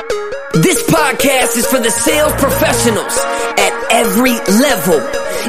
[0.00, 3.12] This podcast is for the sales professionals
[3.60, 4.96] at every level.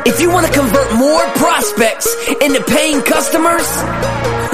[0.04, 2.12] If you want to convert more prospects
[2.44, 3.64] into paying customers,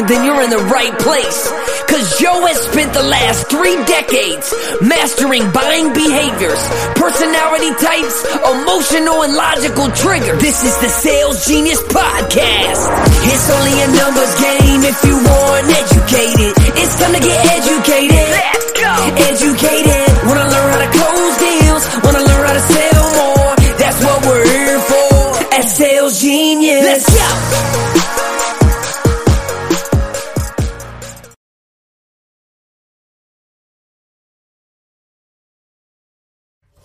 [0.06, 1.50] then you're in the right place.
[1.90, 4.54] Cause Joe has spent the last three decades
[4.86, 6.62] mastering buying behaviors,
[6.94, 10.38] personality types, emotional and logical triggers.
[10.38, 12.86] This is the Sales Genius Podcast.
[13.26, 16.54] It's only a numbers game if you want educated.
[16.86, 18.57] It's time to get educated.
[19.00, 20.10] Educated.
[20.26, 21.84] Wanna learn how to close deals.
[22.04, 23.56] Wanna learn how to sell more.
[23.78, 26.84] That's what we're here for at Sales Genius.
[26.84, 27.28] Let's go.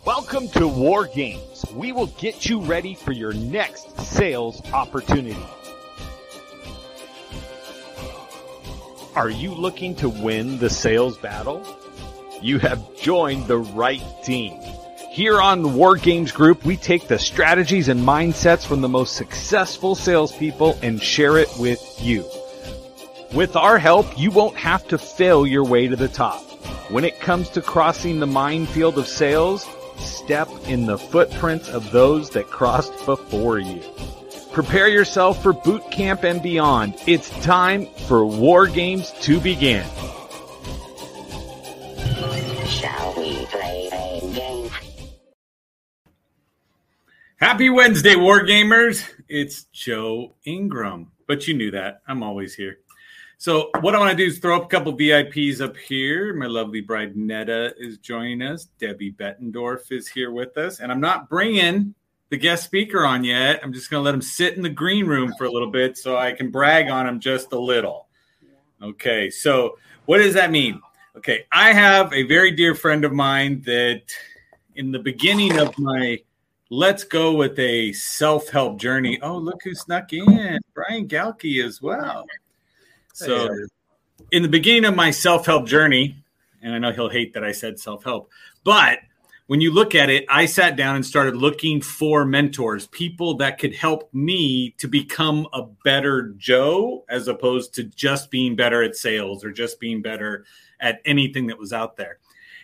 [0.04, 1.64] Welcome to War Games.
[1.74, 5.36] We will get you ready for your next sales opportunity.
[9.14, 11.62] Are you looking to win the sales battle?
[12.42, 14.60] You have joined the right team.
[15.10, 19.14] Here on the War Games Group, we take the strategies and mindsets from the most
[19.14, 22.24] successful salespeople and share it with you.
[23.32, 26.42] With our help, you won't have to fail your way to the top.
[26.90, 29.64] When it comes to crossing the minefield of sales,
[29.98, 33.82] step in the footprints of those that crossed before you.
[34.52, 36.96] Prepare yourself for boot camp and beyond.
[37.06, 39.86] It's time for War Games to begin.
[42.66, 43.90] Shall we play?
[47.36, 49.04] Happy Wednesday, War Gamers.
[49.28, 52.02] It's Joe Ingram, but you knew that.
[52.06, 52.78] I'm always here.
[53.38, 56.32] So, what I want to do is throw up a couple VIPs up here.
[56.34, 58.66] My lovely bride Netta is joining us.
[58.78, 61.92] Debbie Bettendorf is here with us, and I'm not bringing
[62.28, 63.58] the guest speaker on yet.
[63.64, 65.98] I'm just going to let him sit in the green room for a little bit
[65.98, 68.06] so I can brag on him just a little.
[68.80, 70.80] Okay, so what does that mean?
[71.14, 74.02] Okay, I have a very dear friend of mine that
[74.76, 76.22] in the beginning of my
[76.70, 79.20] let's go with a self help journey.
[79.20, 82.26] Oh, look who snuck in Brian Galkey as well.
[83.12, 83.54] So,
[84.30, 86.16] in the beginning of my self help journey,
[86.62, 88.30] and I know he'll hate that I said self help,
[88.64, 88.98] but
[89.46, 93.58] when you look at it, I sat down and started looking for mentors, people that
[93.58, 98.96] could help me to become a better Joe as opposed to just being better at
[98.96, 100.44] sales or just being better
[100.80, 102.18] at anything that was out there.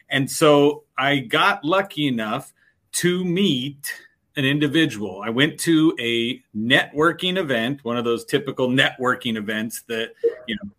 [0.08, 2.52] And so I got lucky enough
[2.92, 3.92] to meet
[4.36, 5.20] an individual.
[5.22, 10.12] I went to a networking event, one of those typical networking events that,
[10.46, 10.70] you know,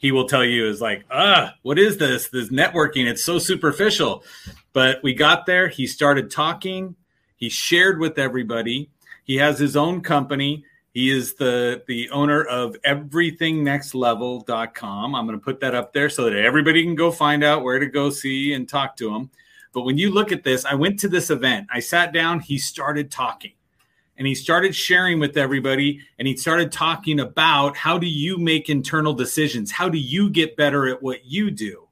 [0.00, 2.30] he will tell you is like, ah, what is this?
[2.30, 4.24] This networking, it's so superficial.
[4.72, 6.96] But we got there, he started talking,
[7.36, 8.88] he shared with everybody.
[9.24, 10.64] He has his own company.
[10.94, 15.14] He is the the owner of everythingnextlevel.com.
[15.14, 17.78] I'm going to put that up there so that everybody can go find out where
[17.78, 19.28] to go see and talk to him.
[19.72, 21.66] But when you look at this, I went to this event.
[21.70, 23.52] I sat down, he started talking.
[24.20, 28.68] And he started sharing with everybody and he started talking about how do you make
[28.68, 29.72] internal decisions?
[29.72, 31.88] How do you get better at what you do?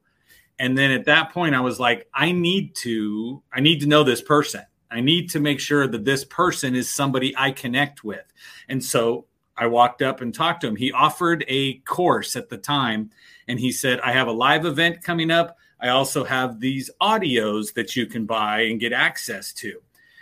[0.59, 4.03] And then at that point I was like I need to I need to know
[4.03, 4.61] this person.
[4.91, 8.31] I need to make sure that this person is somebody I connect with.
[8.67, 9.25] And so
[9.57, 10.75] I walked up and talked to him.
[10.75, 13.09] He offered a course at the time
[13.47, 15.57] and he said, I have a live event coming up.
[15.81, 19.81] I also have these audios that you can buy and get access to.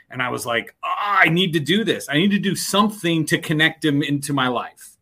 [0.09, 2.07] And I was like, oh, I need to do this.
[2.09, 4.97] I need to do something to connect him into my life.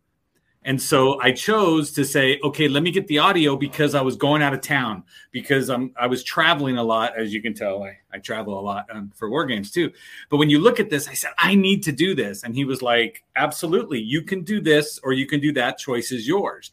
[0.66, 4.16] And so I chose to say, okay, let me get the audio because I was
[4.16, 7.84] going out of town because I'm I was traveling a lot, as you can tell.
[7.84, 9.92] I, I travel a lot um, for war games too.
[10.28, 12.42] But when you look at this, I said, I need to do this.
[12.42, 15.78] And he was like, absolutely, you can do this or you can do that.
[15.78, 16.72] Choice is yours.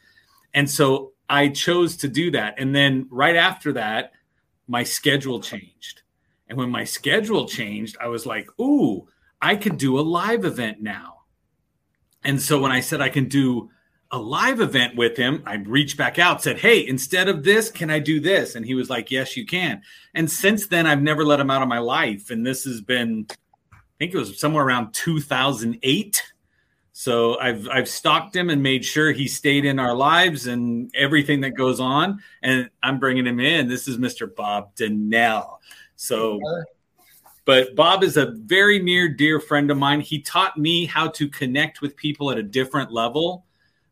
[0.56, 2.56] And so I chose to do that.
[2.58, 4.14] And then right after that,
[4.68, 6.03] my schedule changed.
[6.54, 9.08] And when my schedule changed, I was like, ooh,
[9.42, 11.22] I could do a live event now.
[12.24, 13.72] And so when I said I can do
[14.12, 17.90] a live event with him, I reached back out, said, Hey, instead of this, can
[17.90, 18.54] I do this?
[18.54, 19.82] And he was like, Yes, you can.
[20.14, 22.30] And since then, I've never let him out of my life.
[22.30, 23.26] And this has been,
[23.74, 26.34] I think it was somewhere around 2008.
[26.92, 31.42] So I've I've stalked him and made sure he stayed in our lives and everything
[31.42, 32.22] that goes on.
[32.44, 33.68] And I'm bringing him in.
[33.68, 34.34] This is Mr.
[34.34, 35.60] Bob Donnell.
[36.04, 36.40] So,
[37.46, 40.02] but Bob is a very near dear friend of mine.
[40.02, 43.46] He taught me how to connect with people at a different level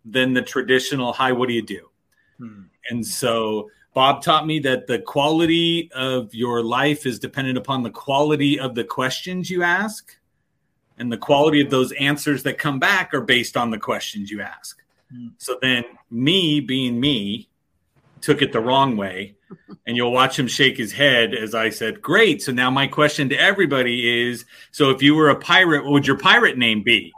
[0.06, 1.90] than the traditional hi what do you do
[2.38, 2.64] hmm.
[2.90, 7.90] and so bob taught me that the quality of your life is dependent upon the
[7.90, 10.18] quality of the questions you ask
[10.98, 14.42] and the quality of those answers that come back are based on the questions you
[14.42, 14.82] ask
[15.12, 15.28] hmm.
[15.38, 17.48] so then me being me
[18.22, 19.36] took it the wrong way
[19.86, 22.42] and you'll watch him shake his head as I said, Great.
[22.42, 26.08] So now my question to everybody is so if you were a pirate, what would
[26.08, 27.14] your pirate name be?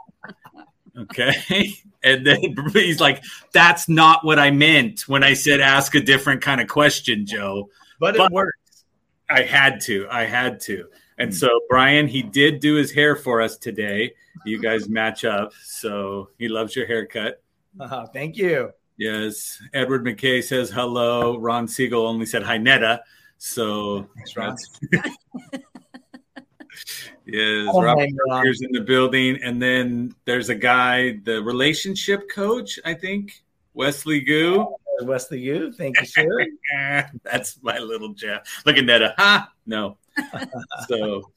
[0.96, 1.74] Okay.
[2.06, 6.42] And then he's like, That's not what I meant when I said ask a different
[6.42, 7.70] kind of question, Joe.
[7.98, 8.84] But, but it works.
[9.30, 10.06] I had to.
[10.10, 10.84] I had to.
[11.16, 14.12] And so Brian, he did do his hair for us today.
[14.44, 15.52] You guys match up.
[15.62, 17.42] So he loves your haircut.
[17.80, 18.70] Uh, thank you.
[18.96, 19.60] Yes.
[19.72, 21.38] Edward McKay says hello.
[21.38, 23.02] Ron Siegel only said hi, Netta.
[23.38, 24.56] So Thanks, Ron.
[27.26, 29.38] yes, Oh, Robert in the building.
[29.42, 33.42] And then there's a guy, the relationship coach, I think,
[33.74, 34.60] Wesley Goo.
[34.60, 35.72] Oh, Wesley, you.
[35.72, 36.46] Thank you, sir.
[37.24, 38.62] That's my little Jeff.
[38.64, 39.14] Look at Netta.
[39.18, 39.50] Ha!
[39.66, 39.98] No.
[40.88, 41.32] so,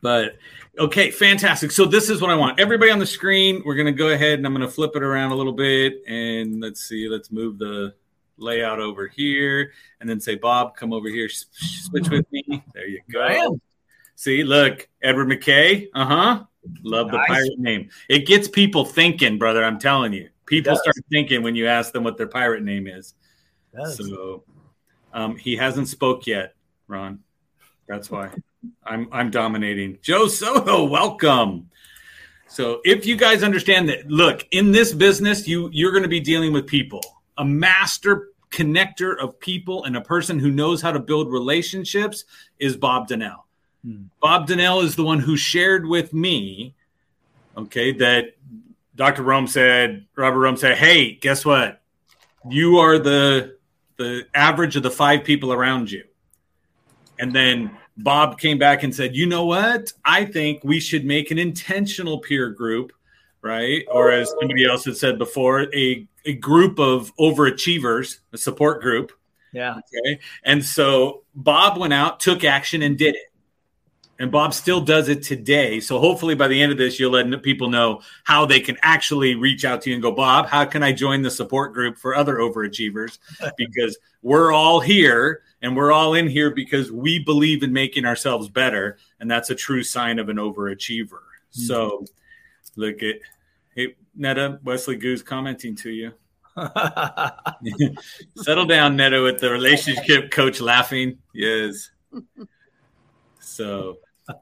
[0.00, 0.36] but
[0.78, 1.70] okay, fantastic.
[1.70, 2.58] So this is what I want.
[2.58, 5.02] Everybody on the screen, we're going to go ahead and I'm going to flip it
[5.02, 6.02] around a little bit.
[6.06, 7.94] And let's see, let's move the
[8.36, 11.28] layout over here and then say, Bob, come over here.
[11.28, 12.64] Switch with me.
[12.74, 13.60] There you go.
[14.16, 15.88] See, look, Edward McKay.
[15.94, 16.44] Uh huh.
[16.82, 17.28] Love the Nice.
[17.28, 17.88] pirate name.
[18.08, 19.64] It gets people thinking, brother.
[19.64, 20.28] I'm telling you.
[20.46, 23.14] People start thinking when you ask them what their pirate name is.
[23.94, 24.42] So
[25.12, 26.54] um, he hasn't spoke yet,
[26.88, 27.20] Ron.
[27.86, 28.30] That's why
[28.84, 29.98] I'm I'm dominating.
[30.02, 31.70] Joe Soto, welcome.
[32.48, 36.20] So if you guys understand that, look, in this business, you you're going to be
[36.20, 37.00] dealing with people,
[37.38, 42.24] a master connector of people, and a person who knows how to build relationships
[42.58, 43.46] is Bob Donnell.
[43.84, 44.04] Hmm.
[44.20, 46.74] Bob Donnell is the one who shared with me,
[47.56, 48.36] okay, that
[48.96, 49.22] Dr.
[49.22, 51.80] Rome said, Robert Rome said, hey, guess what?
[52.48, 53.56] You are the
[53.96, 56.04] the average of the five people around you.
[57.18, 59.92] And then Bob came back and said, you know what?
[60.04, 62.92] I think we should make an intentional peer group,
[63.42, 63.84] right?
[63.90, 69.12] Or as somebody else had said before, a, a group of overachievers, a support group.
[69.52, 69.76] Yeah.
[69.78, 70.20] Okay.
[70.44, 73.26] And so Bob went out, took action, and did it.
[74.20, 75.80] And Bob still does it today.
[75.80, 79.34] So hopefully by the end of this, you'll let people know how they can actually
[79.34, 82.14] reach out to you and go, Bob, how can I join the support group for
[82.14, 83.18] other overachievers?
[83.56, 88.48] Because we're all here and we're all in here because we believe in making ourselves
[88.48, 88.98] better.
[89.18, 91.08] And that's a true sign of an overachiever.
[91.08, 91.62] Mm-hmm.
[91.62, 92.04] So
[92.76, 93.16] look at
[93.74, 96.12] hey Netta, Wesley Goo's commenting to you.
[98.36, 101.18] Settle down, Netta, with the relationship coach laughing.
[101.32, 101.90] Yes.
[103.40, 103.98] So,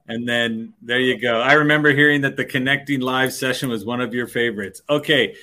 [0.07, 1.41] and then there you go.
[1.41, 4.83] I remember hearing that the connecting live session was one of your favorites.
[4.89, 5.37] Okay,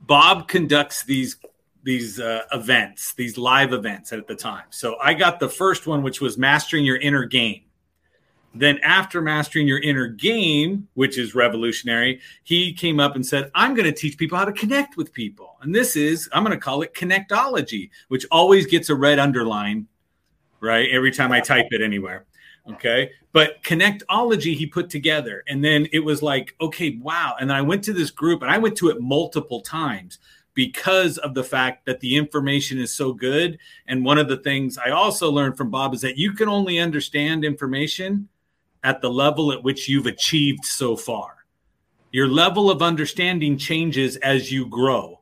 [0.00, 1.36] Bob conducts these
[1.82, 4.64] these uh, events, these live events at the time.
[4.70, 7.62] So I got the first one, which was mastering your inner game.
[8.52, 13.74] Then after mastering your inner game, which is revolutionary, he came up and said, "I'm
[13.74, 16.60] going to teach people how to connect with people." And this is I'm going to
[16.60, 19.86] call it connectology, which always gets a red underline,
[20.58, 20.90] right?
[20.90, 22.26] Every time I type it anywhere.
[22.68, 23.10] Okay.
[23.32, 25.44] But connectology he put together.
[25.48, 27.36] And then it was like, okay, wow.
[27.40, 30.18] And then I went to this group and I went to it multiple times
[30.54, 33.58] because of the fact that the information is so good.
[33.86, 36.78] And one of the things I also learned from Bob is that you can only
[36.78, 38.28] understand information
[38.82, 41.36] at the level at which you've achieved so far.
[42.12, 45.20] Your level of understanding changes as you grow.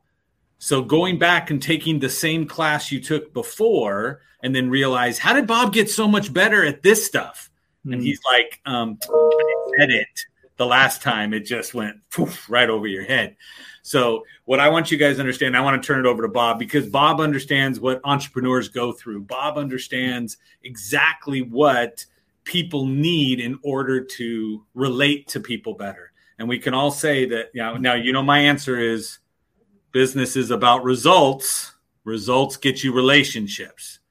[0.57, 5.33] So going back and taking the same class you took before and then realize, how
[5.33, 7.49] did Bob get so much better at this stuff?
[7.85, 8.01] And Hmm.
[8.01, 8.97] he's like, um,
[9.39, 10.07] I said it
[10.57, 13.37] the last time, it just went poof, right over your head.
[13.89, 16.27] So, what I want you guys to understand, I want to turn it over to
[16.27, 19.21] Bob because Bob understands what entrepreneurs go through.
[19.21, 22.05] Bob understands exactly what
[22.43, 26.11] people need in order to relate to people better.
[26.37, 29.17] And we can all say that, you know, now, you know, my answer is
[29.91, 31.73] business is about results.
[32.03, 34.01] Results get you relationships.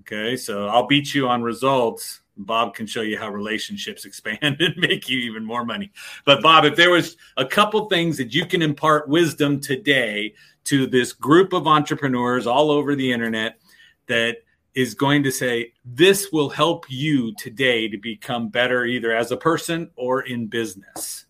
[0.00, 0.36] Okay.
[0.36, 2.22] So I'll beat you on results.
[2.36, 5.92] Bob can show you how relationships expand and make you even more money.
[6.24, 10.86] But Bob, if there was a couple things that you can impart wisdom today to
[10.86, 13.58] this group of entrepreneurs all over the internet
[14.08, 14.38] that
[14.74, 19.36] is going to say this will help you today to become better either as a
[19.36, 21.24] person or in business.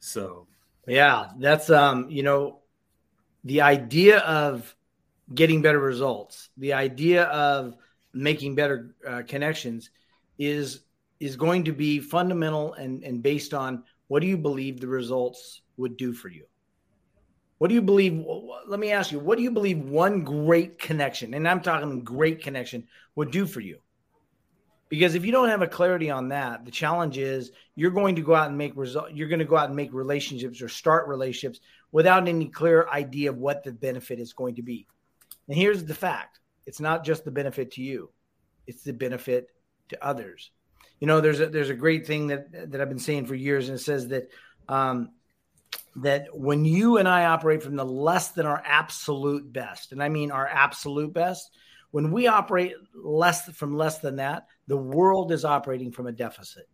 [0.00, 0.48] So,
[0.86, 2.60] Yeah, that's um, you know,
[3.44, 4.74] the idea of
[5.32, 7.76] getting better results, the idea of
[8.12, 9.90] making better uh, connections
[10.38, 10.80] is
[11.20, 15.62] is going to be fundamental and and based on what do you believe the results
[15.76, 16.44] would do for you?
[17.58, 18.24] What do you believe?
[18.66, 22.42] Let me ask you, what do you believe one great connection, and I'm talking great
[22.42, 23.78] connection, would do for you?
[24.88, 28.22] Because if you don't have a clarity on that, the challenge is you're going to
[28.22, 29.12] go out and make result.
[29.12, 31.60] You're going to go out and make relationships or start relationships
[31.92, 34.86] without any clear idea of what the benefit is going to be.
[35.48, 38.10] And here's the fact: it's not just the benefit to you,
[38.66, 39.48] it's the benefit
[39.90, 40.50] to others.
[41.00, 43.68] You know, there's a there's a great thing that that I've been saying for years,
[43.68, 44.30] and it says that
[44.68, 45.10] um,
[45.96, 50.08] that when you and I operate from the less than our absolute best, and I
[50.08, 51.50] mean our absolute best,
[51.90, 56.68] when we operate less from less than that, the world is operating from a deficit.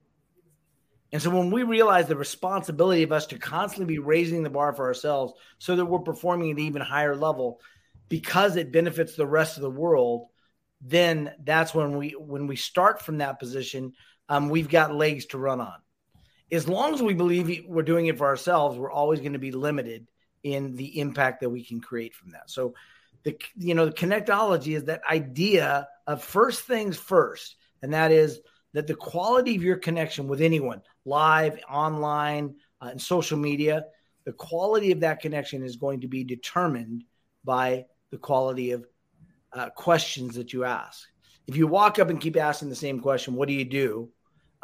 [1.13, 4.73] And so when we realize the responsibility of us to constantly be raising the bar
[4.73, 7.61] for ourselves so that we're performing at an even higher level
[8.09, 10.27] because it benefits the rest of the world,
[10.85, 13.95] then that's when we when we start from that position,
[14.29, 15.75] um, we've got legs to run on
[16.55, 19.51] as long as we believe we're doing it for ourselves, we're always going to be
[19.51, 20.09] limited
[20.43, 22.51] in the impact that we can create from that.
[22.51, 22.75] So
[23.25, 28.41] the you know the connectology is that idea of first things first, and that is
[28.75, 33.85] that the quality of your connection with anyone, live, online, uh, and social media,
[34.25, 37.05] the quality of that connection is going to be determined
[37.45, 38.85] by the quality of
[39.55, 41.09] uh, questions that you ask.
[41.47, 44.11] If you walk up and keep asking the same question, what do you do?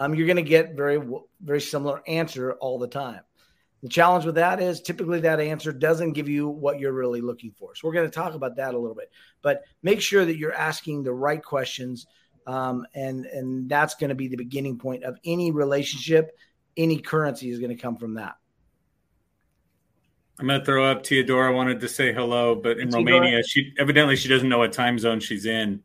[0.00, 1.00] um, you're going to get very
[1.42, 3.20] very similar answer all the time.
[3.82, 7.52] The challenge with that is typically that answer doesn't give you what you're really looking
[7.52, 7.74] for.
[7.74, 9.10] So we're going to talk about that a little bit,
[9.42, 12.06] but make sure that you're asking the right questions,
[12.46, 16.36] um, and and that's going to be the beginning point of any relationship.
[16.76, 18.36] Any currency is going to come from that.
[20.38, 22.94] I'm going to throw up Teodora wanted to say hello, but in Teodora.
[22.94, 25.82] Romania, she evidently she doesn't know what time zone she's in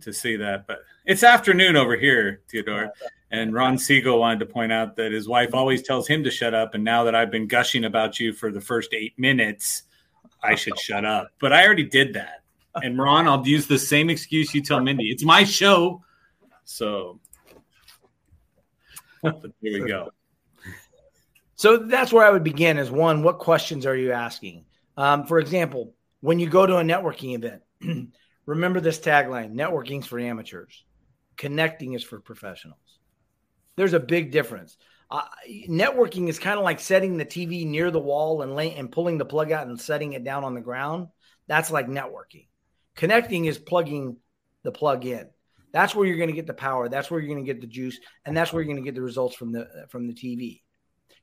[0.00, 0.66] to see that.
[0.66, 2.90] But it's afternoon over here, Teodora.
[3.30, 6.54] And Ron Siegel wanted to point out that his wife always tells him to shut
[6.54, 6.74] up.
[6.74, 9.82] And now that I've been gushing about you for the first eight minutes,
[10.42, 11.30] I should shut up.
[11.40, 12.42] But I already did that.
[12.76, 15.10] And Ron, I'll use the same excuse you tell Mindy.
[15.10, 16.02] It's my show.
[16.64, 17.18] So
[19.22, 20.10] here we go.
[21.56, 24.66] So that's where I would begin is one, what questions are you asking?
[24.96, 27.62] Um, for example, when you go to a networking event,
[28.46, 30.84] remember this tagline networking's for amateurs,
[31.36, 32.78] connecting is for professionals.
[33.76, 34.76] There's a big difference.
[35.10, 35.22] Uh,
[35.68, 39.18] networking is kind of like setting the TV near the wall and lay, and pulling
[39.18, 41.08] the plug out and setting it down on the ground.
[41.46, 42.48] That's like networking.
[42.96, 44.16] Connecting is plugging
[44.62, 45.28] the plug in.
[45.72, 46.88] That's where you're going to get the power.
[46.88, 48.94] That's where you're going to get the juice, and that's where you're going to get
[48.94, 50.62] the results from the from the TV.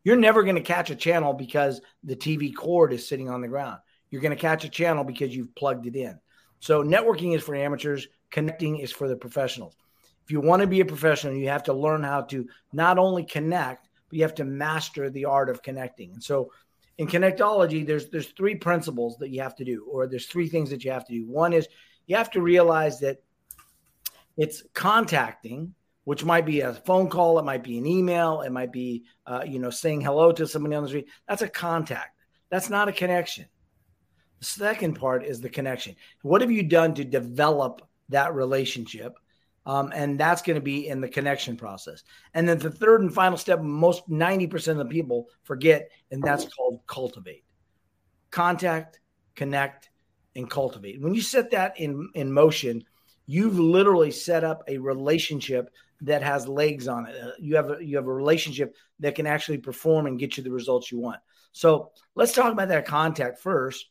[0.03, 3.47] You're never going to catch a channel because the TV cord is sitting on the
[3.47, 3.79] ground.
[4.09, 6.19] You're going to catch a channel because you've plugged it in.
[6.59, 8.07] So networking is for amateurs.
[8.31, 9.75] Connecting is for the professionals
[10.23, 13.23] if you want to be a professional, you have to learn how to not only
[13.23, 16.13] connect, but you have to master the art of connecting.
[16.13, 16.51] And so
[16.97, 20.69] in connectology, there's there's three principles that you have to do, or there's three things
[20.69, 21.25] that you have to do.
[21.27, 21.67] One is
[22.07, 23.21] you have to realize that
[24.37, 28.71] it's contacting, which might be a phone call, it might be an email, it might
[28.71, 31.07] be uh, you know saying hello to somebody on the street.
[31.27, 32.17] That's a contact.
[32.49, 33.45] That's not a connection.
[34.39, 35.95] The second part is the connection.
[36.21, 39.17] What have you done to develop that relationship?
[39.65, 42.03] Um, and that's going to be in the connection process.
[42.33, 46.45] And then the third and final step, most 90% of the people forget, and that's
[46.53, 47.45] called cultivate.
[48.29, 48.99] Contact,
[49.35, 49.89] connect,
[50.35, 51.01] and cultivate.
[51.01, 52.83] When you set that in, in motion,
[53.25, 55.69] you've literally set up a relationship
[56.03, 57.15] that has legs on it.
[57.21, 60.43] Uh, you have a, you have a relationship that can actually perform and get you
[60.43, 61.19] the results you want.
[61.51, 63.87] So let's talk about that contact first,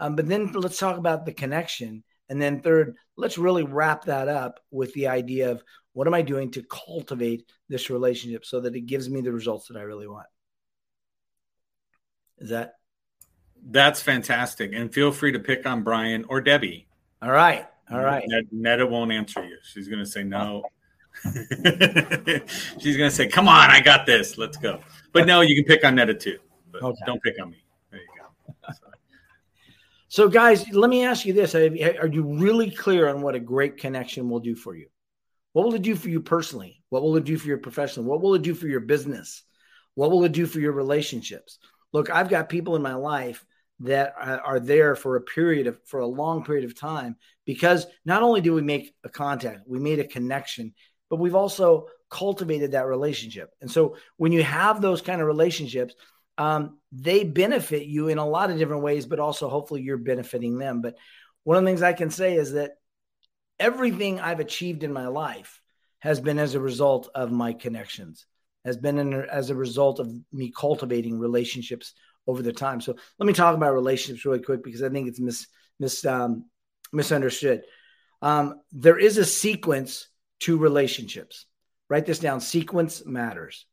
[0.00, 4.28] um, but then let's talk about the connection and then third, let's really wrap that
[4.28, 8.74] up with the idea of what am I doing to cultivate this relationship so that
[8.74, 10.26] it gives me the results that I really want.
[12.38, 12.74] Is that
[13.68, 14.72] that's fantastic.
[14.74, 16.86] And feel free to pick on Brian or Debbie.
[17.22, 17.66] All right.
[17.90, 18.24] All right.
[18.52, 19.56] Netta won't answer you.
[19.62, 20.64] She's going to say no.
[22.80, 24.38] She's going to say, come on, I got this.
[24.38, 24.80] Let's go.
[25.12, 26.38] But no, you can pick on Netta too.
[26.70, 26.98] But okay.
[27.06, 27.64] don't pick on me.
[27.90, 28.72] There you go.
[30.08, 31.66] So, guys, let me ask you this: Are
[32.06, 34.86] you really clear on what a great connection will do for you?
[35.52, 36.80] What will it do for you personally?
[36.90, 38.06] What will it do for your profession?
[38.06, 39.42] What will it do for your business?
[39.94, 41.58] What will it do for your relationships?
[41.92, 43.44] Look, I've got people in my life
[43.80, 48.22] that are there for a period of for a long period of time because not
[48.22, 50.72] only do we make a contact, we made a connection,
[51.10, 53.50] but we've also cultivated that relationship.
[53.60, 55.94] And so when you have those kind of relationships,
[56.38, 60.58] um, they benefit you in a lot of different ways, but also hopefully you're benefiting
[60.58, 60.82] them.
[60.82, 60.96] But
[61.44, 62.72] one of the things I can say is that
[63.58, 65.62] everything I've achieved in my life
[66.00, 68.26] has been as a result of my connections,
[68.64, 71.94] has been in, as a result of me cultivating relationships
[72.26, 72.80] over the time.
[72.80, 75.46] So let me talk about relationships really quick because I think it's mis,
[75.78, 76.44] mis um,
[76.92, 77.62] misunderstood.
[78.22, 80.08] Um, there is a sequence
[80.40, 81.46] to relationships.
[81.88, 82.40] Write this down.
[82.40, 83.66] Sequence matters.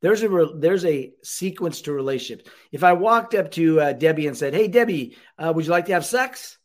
[0.00, 2.50] There's a there's a sequence to relationships.
[2.72, 5.86] If I walked up to uh, Debbie and said, "Hey, Debbie, uh, would you like
[5.86, 6.58] to have sex?"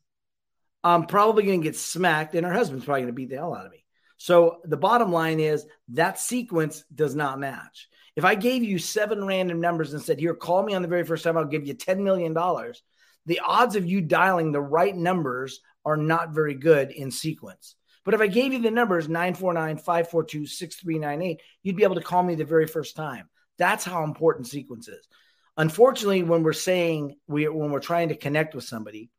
[0.83, 3.53] I'm probably going to get smacked, and her husband's probably going to beat the hell
[3.53, 3.83] out of me.
[4.17, 7.89] So the bottom line is that sequence does not match.
[8.15, 11.03] If I gave you seven random numbers and said, Here, call me on the very
[11.03, 12.33] first time, I'll give you $10 million,
[13.25, 17.75] the odds of you dialing the right numbers are not very good in sequence.
[18.07, 22.23] But if I gave you the numbers 949 542 6398, you'd be able to call
[22.23, 23.27] me the very first time.
[23.57, 25.05] That's how important sequence is.
[25.57, 29.09] Unfortunately, when we're saying we when we're trying to connect with somebody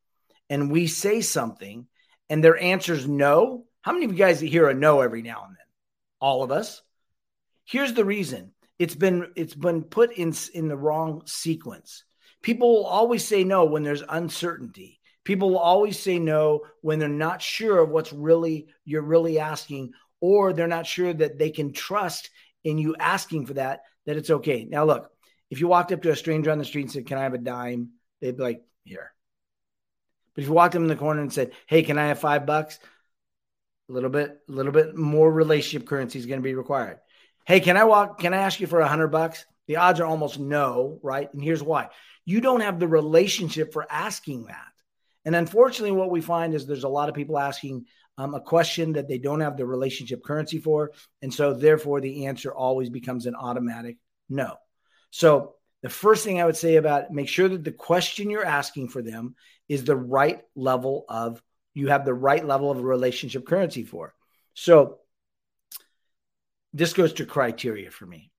[0.48, 1.86] and we say something
[2.30, 5.44] and their answer is no, how many of you guys hear a no every now
[5.46, 5.66] and then?
[6.18, 6.80] All of us.
[7.66, 8.52] Here's the reason.
[8.78, 12.04] It's been it's been put in in the wrong sequence.
[12.40, 14.97] People will always say no when there's uncertainty.
[15.28, 19.92] People will always say no when they're not sure of what's really you're really asking,
[20.22, 22.30] or they're not sure that they can trust
[22.64, 24.64] in you asking for that, that it's okay.
[24.64, 25.10] Now, look,
[25.50, 27.34] if you walked up to a stranger on the street and said, Can I have
[27.34, 27.90] a dime?
[28.22, 29.12] They'd be like, Here.
[30.34, 32.46] But if you walked them in the corner and said, Hey, can I have five
[32.46, 32.78] bucks?
[33.90, 37.00] A little bit, a little bit more relationship currency is going to be required.
[37.44, 38.18] Hey, can I walk?
[38.18, 39.44] Can I ask you for a hundred bucks?
[39.66, 41.30] The odds are almost no, right?
[41.34, 41.90] And here's why:
[42.24, 44.64] you don't have the relationship for asking that.
[45.28, 47.84] And unfortunately, what we find is there's a lot of people asking
[48.16, 50.92] um, a question that they don't have the relationship currency for.
[51.20, 53.98] And so, therefore, the answer always becomes an automatic
[54.30, 54.56] no.
[55.10, 58.88] So, the first thing I would say about make sure that the question you're asking
[58.88, 59.34] for them
[59.68, 61.42] is the right level of,
[61.74, 64.14] you have the right level of relationship currency for.
[64.54, 64.96] So,
[66.72, 68.30] this goes to criteria for me.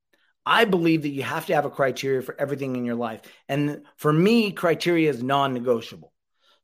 [0.43, 3.22] I believe that you have to have a criteria for everything in your life.
[3.48, 6.13] And for me, criteria is non negotiable.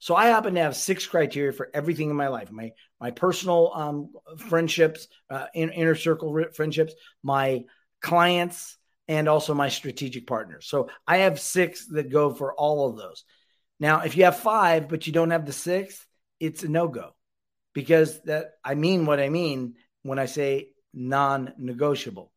[0.06, 3.72] So I happen to have six criteria for everything in my life: my my personal
[3.74, 6.94] um, friendships, uh, in, inner circle friendships,
[7.24, 7.64] my
[8.04, 10.68] clients, and also my strategic partners.
[10.68, 13.24] So I have six that go for all of those.
[13.80, 16.06] Now, if you have five but you don't have the sixth,
[16.40, 17.16] it's a no go,
[17.74, 22.32] because that I mean what I mean when I say non-negotiable.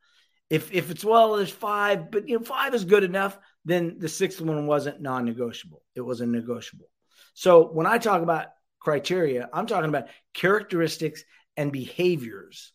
[0.49, 3.39] If if it's well, there's five, but you know five is good enough.
[3.67, 6.89] Then the sixth one wasn't non-negotiable; it was a negotiable.
[7.39, 8.49] So when I talk about
[8.81, 11.23] criteria, I'm talking about characteristics
[11.57, 12.73] and behaviors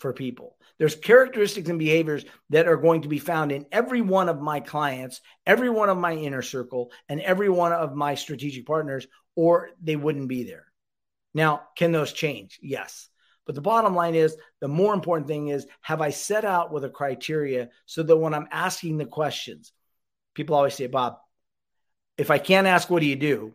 [0.00, 0.58] for people.
[0.78, 4.60] There's characteristics and behaviors that are going to be found in every one of my
[4.60, 9.70] clients, every one of my inner circle, and every one of my strategic partners, or
[9.82, 10.66] they wouldn't be there.
[11.32, 12.58] Now, can those change?
[12.60, 13.08] Yes.
[13.46, 16.84] But the bottom line is the more important thing is have I set out with
[16.84, 19.72] a criteria so that when I'm asking the questions,
[20.34, 21.16] people always say, Bob,
[22.18, 23.54] if I can't ask, what do you do?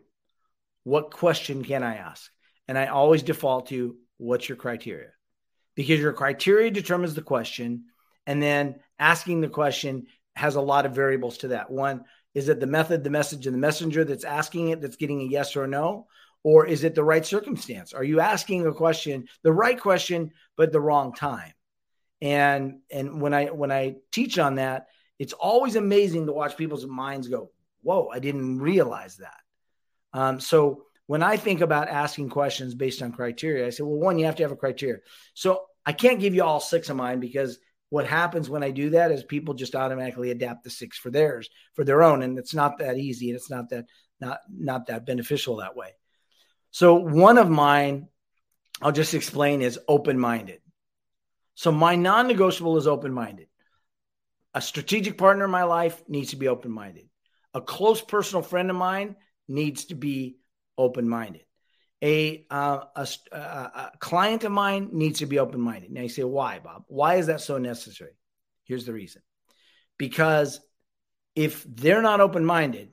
[0.88, 2.30] What question can I ask?
[2.66, 5.10] And I always default to what's your criteria?
[5.74, 7.84] Because your criteria determines the question.
[8.26, 11.70] And then asking the question has a lot of variables to that.
[11.70, 15.20] One, is it the method, the message, and the messenger that's asking it that's getting
[15.20, 16.06] a yes or a no?
[16.42, 17.92] Or is it the right circumstance?
[17.92, 21.52] Are you asking a question, the right question, but the wrong time?
[22.22, 24.86] And and when I when I teach on that,
[25.18, 27.50] it's always amazing to watch people's minds go,
[27.82, 29.36] "Whoa, I didn't realize that."
[30.12, 34.18] Um, so when I think about asking questions based on criteria, I say, well, one,
[34.18, 35.00] you have to have a criteria.
[35.34, 38.90] So I can't give you all six of mine because what happens when I do
[38.90, 42.22] that is people just automatically adapt the six for theirs, for their own.
[42.22, 43.30] And it's not that easy.
[43.30, 43.86] And it's not that,
[44.20, 45.94] not, not that beneficial that way.
[46.70, 48.08] So one of mine,
[48.82, 50.60] I'll just explain is open-minded.
[51.54, 53.48] So my non-negotiable is open-minded.
[54.52, 57.08] A strategic partner in my life needs to be open-minded.
[57.54, 59.16] A close personal friend of mine
[59.48, 60.36] needs to be
[60.76, 61.42] open minded.
[62.02, 65.90] A, uh, a, a, client of mine needs to be open minded.
[65.90, 66.84] Now you say, why, Bob?
[66.86, 68.12] Why is that so necessary?
[68.64, 69.22] Here's the reason
[69.98, 70.60] because
[71.34, 72.90] if they're not open minded,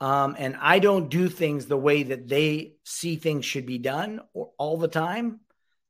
[0.00, 4.20] um, and I don't do things the way that they see things should be done
[4.32, 5.40] or all the time,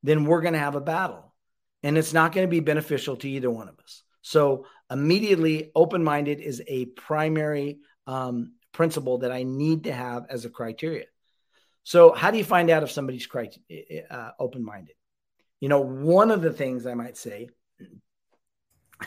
[0.03, 1.35] then we're going to have a battle.
[1.83, 4.03] And it's not going to be beneficial to either one of us.
[4.23, 10.45] So, immediately, open minded is a primary um, principle that I need to have as
[10.45, 11.07] a criteria.
[11.85, 13.27] So, how do you find out if somebody's
[14.11, 14.95] uh, open minded?
[15.61, 17.49] You know, one of the things I might say.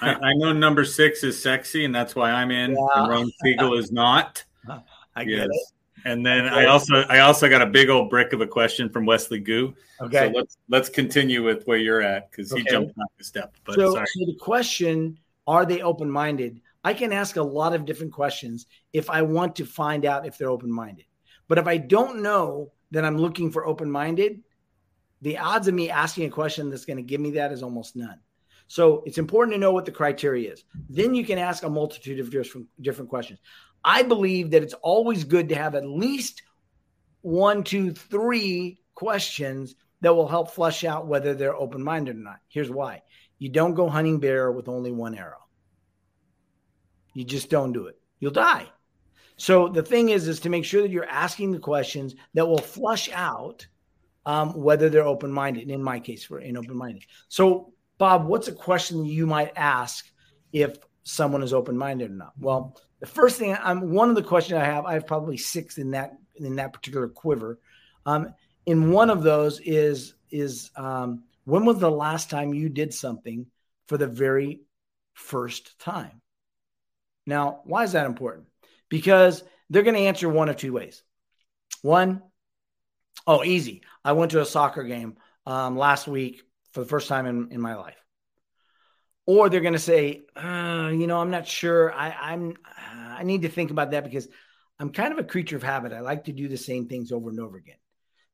[0.01, 2.71] I, I, know number six is sexy, and that's why I'm in.
[2.71, 2.77] Yeah.
[2.95, 4.43] And Ron Siegel is not.
[5.15, 5.47] I get yes.
[5.49, 5.61] it.
[6.05, 9.05] And then I also I also got a big old brick of a question from
[9.05, 9.75] Wesley Goo.
[10.01, 10.31] Okay.
[10.31, 12.63] So let's let's continue with where you're at because okay.
[12.63, 13.55] he jumped off the step.
[13.65, 16.61] But so, so the question: Are they open minded?
[16.83, 20.37] I can ask a lot of different questions if I want to find out if
[20.37, 21.05] they're open minded.
[21.47, 24.41] But if I don't know that I'm looking for open minded,
[25.21, 27.95] the odds of me asking a question that's going to give me that is almost
[27.95, 28.19] none.
[28.67, 30.63] So it's important to know what the criteria is.
[30.89, 33.39] Then you can ask a multitude of different, different questions.
[33.83, 36.41] I believe that it's always good to have at least
[37.21, 42.39] one, two, three questions that will help flush out whether they're open minded or not.
[42.47, 43.03] Here's why
[43.39, 45.40] you don't go hunting bear with only one arrow.
[47.13, 47.99] You just don't do it.
[48.19, 48.67] You'll die.
[49.37, 52.59] So the thing is, is to make sure that you're asking the questions that will
[52.59, 53.65] flush out
[54.25, 55.63] um, whether they're open minded.
[55.63, 57.05] And in my case, for in open minded.
[57.27, 60.05] So, Bob, what's a question you might ask
[60.53, 62.33] if someone is open minded or not?
[62.39, 65.77] Well, the first thing I'm one of the questions I have, I have probably six
[65.77, 67.59] in that in that particular quiver.
[68.05, 68.33] Um,
[68.65, 73.47] in one of those is is um, when was the last time you did something
[73.87, 74.61] for the very
[75.13, 76.21] first time?
[77.25, 78.47] Now, why is that important?
[78.89, 81.03] Because they're going to answer one of two ways.
[81.81, 82.21] One,
[83.25, 83.83] oh, easy.
[84.03, 87.61] I went to a soccer game um, last week for the first time in, in
[87.61, 87.97] my life.
[89.25, 91.93] Or they're going to say, uh, you know, I'm not sure.
[91.93, 92.57] I, I'm,
[92.95, 94.27] I need to think about that because
[94.79, 95.93] I'm kind of a creature of habit.
[95.93, 97.75] I like to do the same things over and over again.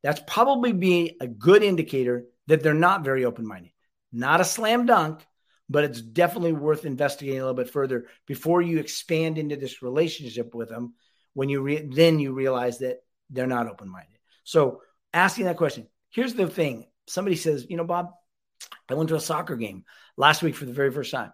[0.02, 3.72] That's probably be a good indicator that they're not very open minded.
[4.14, 5.26] Not a slam dunk,
[5.70, 10.56] but it's definitely worth investigating a little bit further before you expand into this relationship
[10.56, 10.94] with them.
[11.34, 13.00] When you re- then you realize that
[13.30, 14.18] they're not open minded.
[14.44, 14.82] So
[15.14, 15.88] asking that question.
[16.10, 18.12] Here's the thing: somebody says, you know, Bob,
[18.90, 19.84] I went to a soccer game
[20.16, 21.34] last week for the very first time.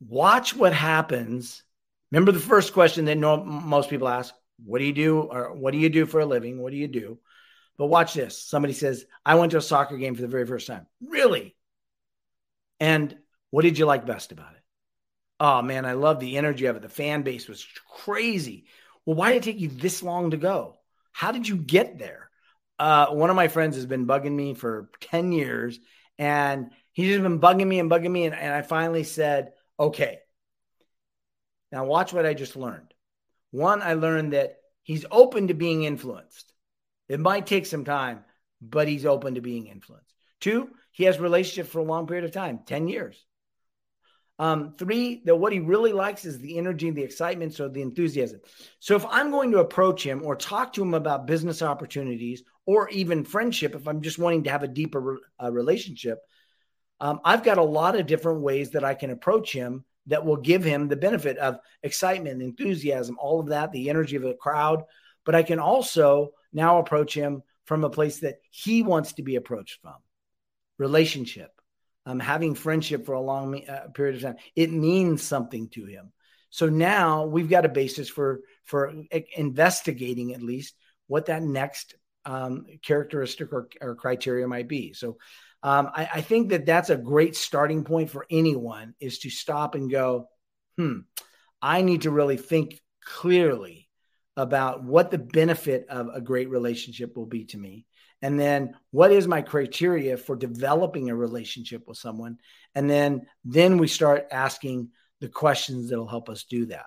[0.00, 1.62] Watch what happens.
[2.12, 4.32] Remember the first question that no, most people ask:
[4.64, 6.60] What do you do, or what do you do for a living?
[6.60, 7.18] What do you do?
[7.78, 8.40] But watch this.
[8.40, 10.86] Somebody says, I went to a soccer game for the very first time.
[11.06, 11.55] Really?
[12.80, 13.16] And
[13.50, 14.62] what did you like best about it?
[15.38, 16.82] Oh man, I love the energy of it.
[16.82, 17.66] The fan base was
[18.04, 18.66] crazy.
[19.04, 20.76] Well, why did it take you this long to go?
[21.12, 22.30] How did you get there?
[22.78, 25.78] Uh, one of my friends has been bugging me for 10 years
[26.18, 28.24] and he's just been bugging me and bugging me.
[28.24, 30.18] And, and I finally said, okay,
[31.72, 32.92] now watch what I just learned.
[33.50, 36.52] One, I learned that he's open to being influenced.
[37.08, 38.24] It might take some time,
[38.60, 40.12] but he's open to being influenced.
[40.40, 43.22] Two, he has relationship for a long period of time, 10 years.
[44.38, 48.40] Um, three, that what he really likes is the energy, the excitement, so the enthusiasm.
[48.78, 52.88] So if I'm going to approach him or talk to him about business opportunities or
[52.88, 56.18] even friendship, if I'm just wanting to have a deeper uh, relationship,
[56.98, 60.38] um, I've got a lot of different ways that I can approach him that will
[60.38, 64.84] give him the benefit of excitement, enthusiasm, all of that, the energy of a crowd.
[65.26, 69.36] But I can also now approach him from a place that he wants to be
[69.36, 69.96] approached from
[70.78, 71.50] relationship
[72.04, 76.12] um, having friendship for a long uh, period of time it means something to him.
[76.50, 78.92] So now we've got a basis for for
[79.36, 80.74] investigating at least
[81.06, 84.92] what that next um, characteristic or, or, criteria might be.
[84.92, 85.16] So
[85.62, 89.74] um, I, I think that that's a great starting point for anyone is to stop
[89.74, 90.28] and go
[90.76, 90.98] hmm
[91.62, 93.88] i need to really think clearly
[94.36, 97.86] about what the benefit of a great relationship will be to me
[98.26, 102.38] and then what is my criteria for developing a relationship with someone?
[102.74, 104.88] And then then we start asking
[105.20, 106.86] the questions that'll help us do that.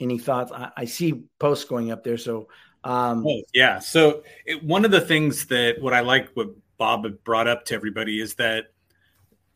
[0.00, 0.50] Any thoughts?
[0.50, 2.48] I, I see posts going up there so
[2.82, 3.78] um oh, yeah.
[3.78, 7.74] So it, one of the things that what i like what bob brought up to
[7.76, 8.72] everybody is that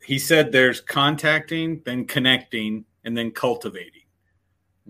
[0.05, 4.03] he said there's contacting then connecting and then cultivating.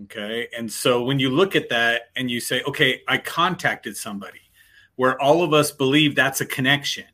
[0.03, 0.47] Okay.
[0.55, 4.44] And so when you look at that and you say, okay, I contacted somebody,
[4.95, 7.05] where all of us believe that's a connection.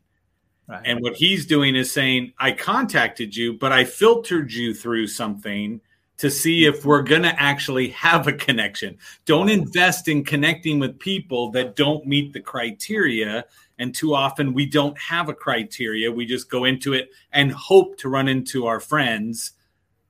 [0.68, 0.82] Right.
[0.86, 5.82] And what he's doing is saying, I contacted you, but I filtered you through something
[6.18, 8.98] to see if we're going to actually have a connection.
[9.26, 13.44] Don't invest in connecting with people that don't meet the criteria.
[13.80, 16.12] And too often we don't have a criteria.
[16.12, 19.54] We just go into it and hope to run into our friends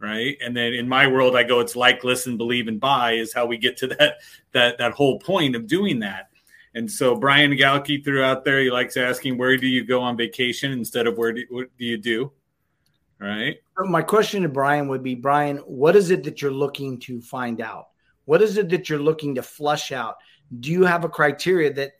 [0.01, 3.31] right and then in my world i go it's like listen believe and buy is
[3.31, 4.15] how we get to that
[4.51, 6.30] that that whole point of doing that
[6.73, 10.17] and so brian galkey threw out there he likes asking where do you go on
[10.17, 12.31] vacation instead of where do, what do you do?
[13.19, 13.57] Right?
[13.77, 17.61] My question to brian would be brian what is it that you're looking to find
[17.61, 17.87] out?
[18.25, 20.15] What is it that you're looking to flush out?
[20.59, 21.93] Do you have a criteria that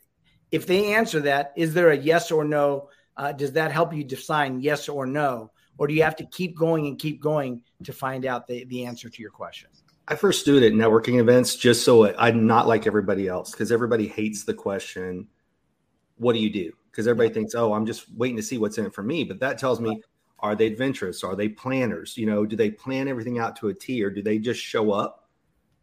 [0.50, 2.88] if they answer that is there a yes or no?
[3.16, 5.50] Uh, does that help you define yes or no?
[5.78, 8.84] Or do you have to keep going and keep going to find out the, the
[8.84, 9.70] answer to your question?
[10.08, 13.70] I first do it at networking events just so I'm not like everybody else because
[13.70, 15.28] everybody hates the question,
[16.16, 16.72] What do you do?
[16.90, 19.24] Because everybody thinks, Oh, I'm just waiting to see what's in it for me.
[19.24, 20.00] But that tells me,
[20.40, 21.22] Are they adventurous?
[21.22, 22.16] Are they planners?
[22.16, 24.90] You know, do they plan everything out to a T or do they just show
[24.90, 25.28] up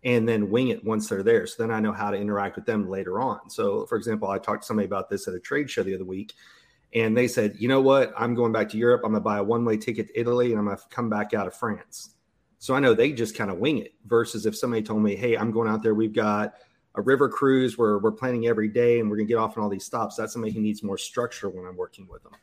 [0.03, 1.47] and then wing it once they're there?
[1.47, 3.49] So then I know how to interact with them later on.
[3.49, 6.05] So, for example, I talked to somebody about this at a trade show the other
[6.05, 6.33] week
[6.93, 8.13] and they said, you know what?
[8.17, 9.01] I'm going back to Europe.
[9.05, 11.09] I'm going to buy a one way ticket to Italy and I'm going to come
[11.09, 12.15] back out of France.
[12.59, 15.35] So I know they just kind of wing it versus if somebody told me, hey,
[15.35, 16.53] I'm going out there, we've got
[16.95, 19.63] a river cruise where we're planning every day and we're going to get off on
[19.63, 20.17] all these stops.
[20.17, 22.33] That's somebody who needs more structure when I'm working with them.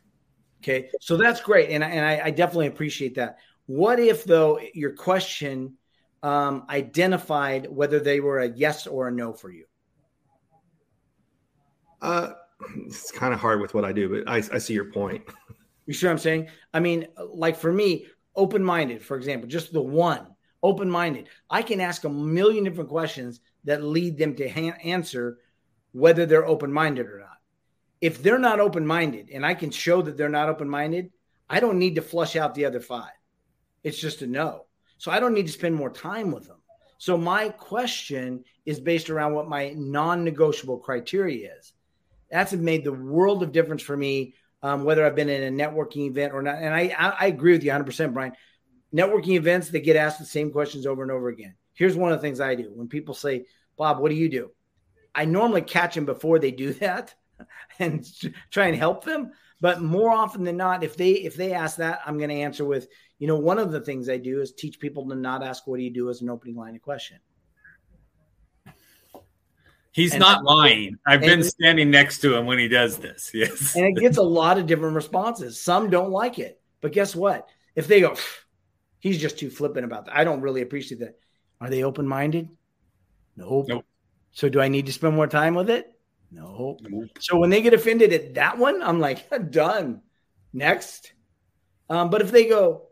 [0.63, 3.37] Okay, so that's great, and I, and I, I definitely appreciate that.
[3.67, 5.77] What if though your question
[6.23, 9.65] um, identified whether they were a yes or a no for you?
[12.01, 12.33] Uh,
[12.87, 15.23] it's kind of hard with what I do, but I, I see your point.
[15.85, 16.49] You see what I'm saying?
[16.73, 20.27] I mean, like for me, open minded, for example, just the one
[20.63, 21.27] open minded.
[21.49, 25.39] I can ask a million different questions that lead them to ha- answer
[25.91, 27.37] whether they're open minded or not.
[27.99, 31.11] If they're not open minded and I can show that they're not open minded,
[31.49, 33.11] I don't need to flush out the other five.
[33.83, 34.65] It's just a no.
[34.97, 36.57] So I don't need to spend more time with them.
[36.97, 41.73] So my question is based around what my non negotiable criteria is.
[42.31, 44.33] That's made the world of difference for me,
[44.67, 46.55] um, whether I've been in a networking event or not.
[46.55, 48.33] And I, I, I agree with you 100%, Brian.
[48.93, 51.55] Networking events, they get asked the same questions over and over again.
[51.73, 53.45] Here's one of the things I do when people say,
[53.77, 54.51] Bob, what do you do?
[55.15, 57.15] I normally catch them before they do that
[57.79, 58.05] and
[58.51, 59.31] try and help them.
[59.61, 62.63] But more often than not, if they if they ask that, I'm going to answer
[62.63, 65.65] with, you know, one of the things I do is teach people to not ask
[65.65, 67.17] what do you do as an opening line of question.
[69.97, 70.99] He's And- not lying.
[71.07, 73.31] I've been standing next to him when he does this.
[73.33, 73.75] Yes.
[73.75, 75.59] And it gets a lot of different responses.
[75.59, 76.61] Some don't like it.
[76.81, 77.49] But guess what?
[77.75, 78.15] If they go,
[78.99, 80.15] he's just too flippant about that.
[80.15, 81.17] I don't really appreciate that.
[81.59, 82.47] Are they open minded?
[83.35, 83.65] Nope.
[83.69, 83.85] Nope.
[84.33, 85.91] So do I need to spend more time with it?
[86.29, 86.77] No.
[86.83, 87.09] Nope.
[87.19, 90.01] So when they get offended at that one, I'm like, done.
[90.53, 91.11] Next.
[91.89, 92.83] Um, but if they go,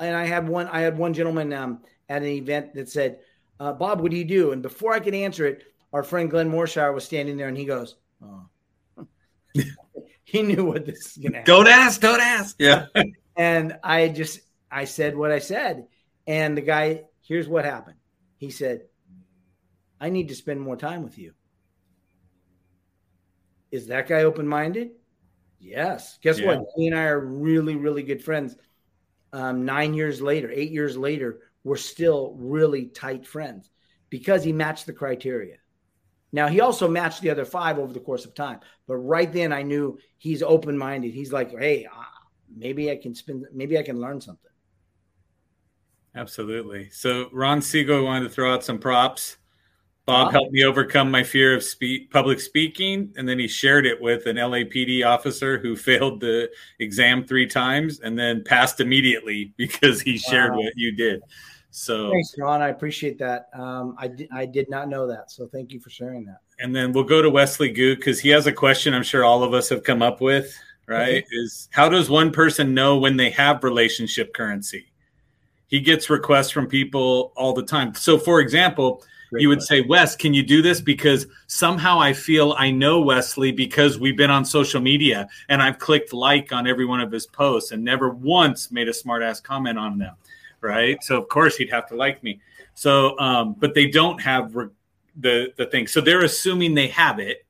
[0.00, 3.18] and I had one, I had one gentleman um, at an event that said,
[3.60, 4.52] uh, Bob, what do you do?
[4.52, 7.64] And before I could answer it, our friend Glenn Morshower was standing there and he
[7.64, 8.46] goes, Oh.
[10.24, 11.54] he knew what this is gonna happen.
[11.54, 12.00] Don't ask.
[12.00, 12.56] Don't ask.
[12.58, 12.86] Yeah.
[13.36, 15.86] And I just I said what I said.
[16.26, 17.98] And the guy, here's what happened.
[18.36, 18.82] He said,
[20.00, 21.34] I need to spend more time with you.
[23.70, 24.90] Is that guy open minded?
[25.60, 26.18] Yes.
[26.20, 26.56] Guess Yeah.
[26.56, 26.66] what?
[26.76, 28.56] He and I are really, really good friends.
[29.32, 33.70] Um, nine years later, eight years later, we're still really tight friends
[34.10, 35.58] because he matched the criteria.
[36.32, 39.52] Now he also matched the other five over the course of time, but right then
[39.52, 41.14] I knew he's open minded.
[41.14, 41.86] He's like, hey,
[42.54, 44.50] maybe I can spend, maybe I can learn something.
[46.14, 46.90] Absolutely.
[46.90, 49.36] So Ron Siegel wanted to throw out some props.
[50.06, 50.30] Bob Wow.
[50.32, 54.24] helped me overcome my fear of spe- public speaking, and then he shared it with
[54.26, 60.16] an LAPD officer who failed the exam three times and then passed immediately because he
[60.16, 60.58] shared Wow.
[60.60, 61.22] what you did.
[61.70, 62.62] So, Thanks, Ron.
[62.62, 63.50] I appreciate that.
[63.54, 66.38] Um, I did, I did not know that, so thank you for sharing that.
[66.60, 69.42] and then we'll go to Wesley Goo because he has a question I'm sure all
[69.42, 70.52] of us have come up with.
[70.86, 71.26] Right?
[71.30, 74.86] Is how does one person know when they have relationship currency?
[75.66, 77.94] He gets requests from people all the time.
[77.94, 79.84] So, for example, Great you would question.
[79.84, 80.80] say, Wes, can you do this?
[80.80, 85.78] Because somehow I feel I know Wesley because we've been on social media and I've
[85.78, 89.38] clicked like on every one of his posts and never once made a smart ass
[89.42, 90.14] comment on them.
[90.60, 91.02] Right.
[91.04, 92.40] So, of course, he'd have to like me.
[92.74, 94.68] So, um, but they don't have re-
[95.16, 95.86] the, the thing.
[95.86, 97.46] So they're assuming they have it.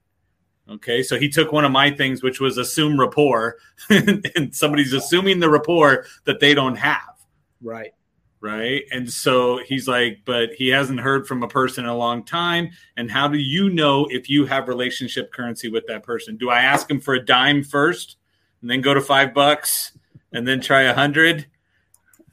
[0.69, 1.03] Okay.
[1.03, 3.57] So he took one of my things, which was assume rapport,
[3.91, 7.19] and somebody's assuming the rapport that they don't have
[7.63, 7.93] right.
[8.41, 8.83] right?
[8.93, 12.71] And so he's like, but he hasn't heard from a person in a long time.
[12.97, 16.37] And how do you know if you have relationship currency with that person?
[16.37, 18.17] Do I ask him for a dime first
[18.61, 19.97] and then go to five bucks
[20.33, 21.47] and then try a hundred?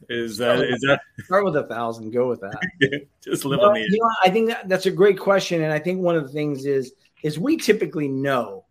[0.10, 2.12] Is that is that Start with a thousand.
[2.12, 2.60] Go with that.
[3.24, 5.80] just live on the you know, I think that, that's a great question, and I
[5.80, 8.66] think one of the things is is we typically know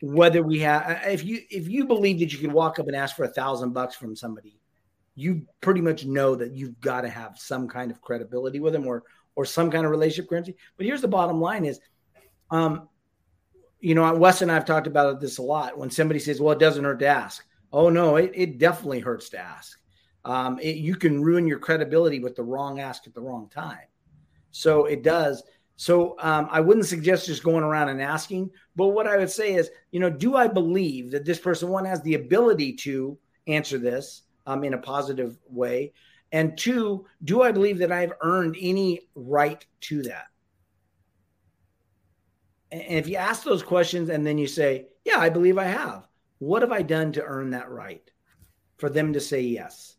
[0.00, 3.16] whether we have if you if you believe that you can walk up and ask
[3.16, 4.58] for a thousand bucks from somebody,
[5.14, 8.86] you pretty much know that you've got to have some kind of credibility with them
[8.86, 9.02] or
[9.36, 10.56] or some kind of relationship currency.
[10.76, 11.80] But here's the bottom line: is
[12.50, 12.88] um,
[13.80, 15.76] you know, Wes and I've talked about this a lot.
[15.76, 19.30] When somebody says, "Well, it doesn't hurt to ask," oh no, it, it definitely hurts
[19.30, 19.78] to ask.
[20.24, 23.86] Um, it, you can ruin your credibility with the wrong ask at the wrong time.
[24.50, 25.42] So it does.
[25.76, 28.50] So um, I wouldn't suggest just going around and asking.
[28.76, 31.84] But what I would say is, you know, do I believe that this person one
[31.84, 35.92] has the ability to answer this um, in a positive way,
[36.32, 40.26] and two, do I believe that I've earned any right to that?
[42.70, 46.06] And if you ask those questions and then you say, "Yeah, I believe I have,"
[46.38, 48.02] what have I done to earn that right?
[48.78, 49.93] For them to say yes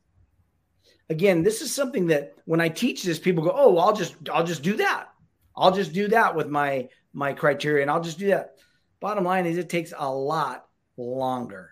[1.10, 4.46] again this is something that when i teach this people go oh i'll just i'll
[4.46, 5.10] just do that
[5.56, 8.56] i'll just do that with my my criteria and i'll just do that
[9.00, 10.66] bottom line is it takes a lot
[10.98, 11.72] longer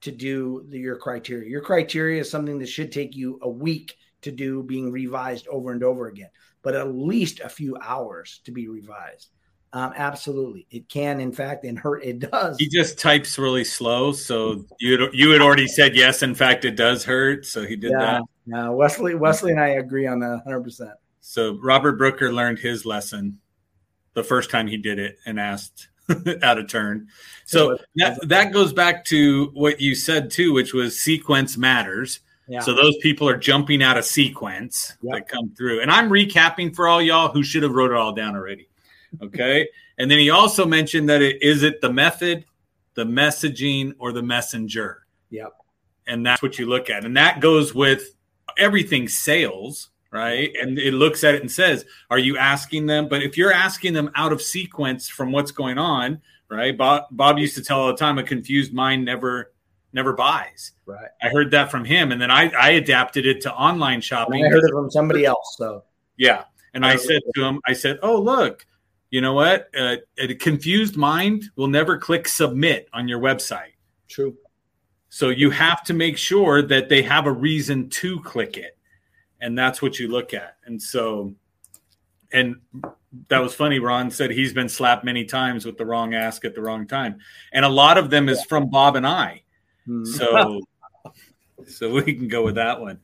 [0.00, 3.96] to do the, your criteria your criteria is something that should take you a week
[4.22, 6.30] to do being revised over and over again,
[6.62, 9.30] but at least a few hours to be revised.
[9.72, 11.20] Um, absolutely, it can.
[11.20, 12.04] In fact, and hurt.
[12.04, 12.58] It does.
[12.58, 16.24] He just types really slow, so you you had already said yes.
[16.24, 18.22] In fact, it does hurt, so he did yeah, that.
[18.50, 18.68] Yeah.
[18.68, 20.60] Wesley, Wesley, and I agree on that 100.
[20.62, 23.38] percent So Robert Brooker learned his lesson
[24.14, 25.88] the first time he did it and asked
[26.42, 27.06] out of turn.
[27.46, 32.20] So that that goes back to what you said too, which was sequence matters.
[32.48, 32.60] Yeah.
[32.60, 35.14] So those people are jumping out of sequence Yep.
[35.14, 35.82] that come through.
[35.82, 38.68] And I'm recapping for all y'all who should have wrote it all down already.
[39.22, 39.68] Okay.
[39.98, 42.44] and then he also mentioned that it is it the method,
[42.94, 45.06] the messaging, or the messenger.
[45.30, 45.52] Yep.
[46.08, 47.04] And that's what you look at.
[47.04, 48.16] And that goes with
[48.58, 50.50] everything sales, right?
[50.60, 53.08] And it looks at it and says, are you asking them?
[53.08, 56.76] But if you're asking them out of sequence from what's going on, right?
[56.76, 59.52] Bob, Bob used to tell all the time, a confused mind never
[59.92, 60.72] never buys.
[60.86, 61.08] Right.
[61.20, 64.44] I heard that from him, and then I, I adapted it to online shopping.
[64.44, 65.56] And I heard it from somebody else.
[65.58, 65.84] So
[66.16, 68.66] Yeah, and I said to him, I said, "Oh, look,
[69.10, 69.68] you know what?
[69.76, 73.72] Uh, a confused mind will never click submit on your website.
[74.08, 74.36] true.
[75.10, 78.78] So you have to make sure that they have a reason to click it,
[79.40, 80.56] and that's what you look at.
[80.64, 81.34] And so,
[82.32, 82.56] and
[83.28, 83.80] that was funny.
[83.80, 87.18] Ron said he's been slapped many times with the wrong ask at the wrong time,
[87.52, 89.42] and a lot of them is from Bob and I.
[89.84, 90.04] Hmm.
[90.04, 90.60] So,
[91.66, 93.00] so we can go with that one.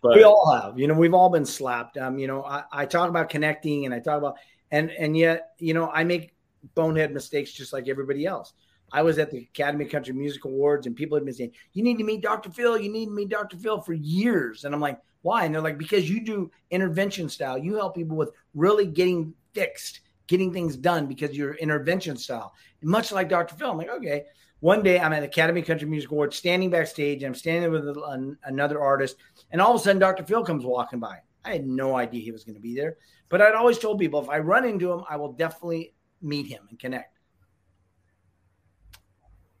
[0.00, 2.86] But we all have you know we've all been slapped um you know I, I
[2.86, 4.36] talk about connecting and i talk about
[4.70, 6.34] and and yet you know i make
[6.74, 8.52] bonehead mistakes just like everybody else
[8.92, 11.82] i was at the academy of country music awards and people had been saying you
[11.82, 14.80] need to meet dr phil you need to meet dr phil for years and i'm
[14.80, 18.86] like why and they're like because you do intervention style you help people with really
[18.86, 23.90] getting fixed getting things done because you're intervention style much like dr phil i'm like
[23.90, 24.24] okay
[24.60, 27.86] one day I'm at Academy of Country Music Awards, standing backstage, and I'm standing with
[27.88, 29.16] an, another artist,
[29.52, 30.24] and all of a sudden Dr.
[30.24, 31.18] Phil comes walking by.
[31.44, 32.96] I had no idea he was going to be there,
[33.28, 36.66] but I'd always told people if I run into him, I will definitely meet him
[36.68, 37.17] and connect.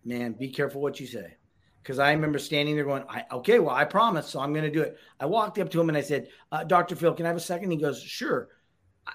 [0.04, 1.36] Man, be careful what you say,
[1.82, 4.70] because I remember standing there going, I, "Okay, well, I promise, so I'm going to
[4.70, 6.96] do it." I walked up to him and I said, uh, "Dr.
[6.96, 7.70] Phil, can I have a second?
[7.70, 8.48] He goes, "Sure."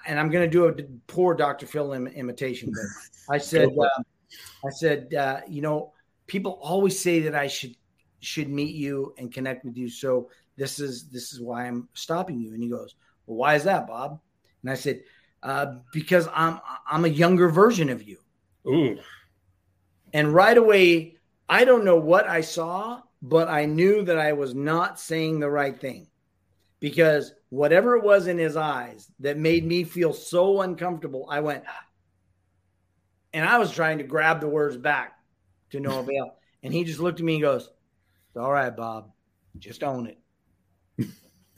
[0.06, 0.72] And I'm going to do a
[1.06, 1.66] poor Dr.
[1.66, 3.68] Phil Im- imitation, but I said.
[3.78, 4.02] Uh,
[4.64, 5.92] I said, uh, you know,
[6.26, 7.74] people always say that I should
[8.20, 9.88] should meet you and connect with you.
[9.88, 12.54] So this is this is why I'm stopping you.
[12.54, 12.94] And he goes,
[13.26, 14.20] well, why is that, Bob?
[14.62, 15.02] And I said,
[15.42, 18.18] uh, because I'm I'm a younger version of you.
[18.66, 18.98] ooh,
[20.14, 21.16] And right away,
[21.48, 25.50] I don't know what I saw, but I knew that I was not saying the
[25.50, 26.06] right thing
[26.78, 31.64] because whatever it was in his eyes that made me feel so uncomfortable, I went,
[33.32, 35.18] and I was trying to grab the words back
[35.70, 36.36] to no avail.
[36.62, 37.68] And he just looked at me and goes,
[38.28, 39.10] "It's all right, Bob.
[39.58, 41.08] Just own it.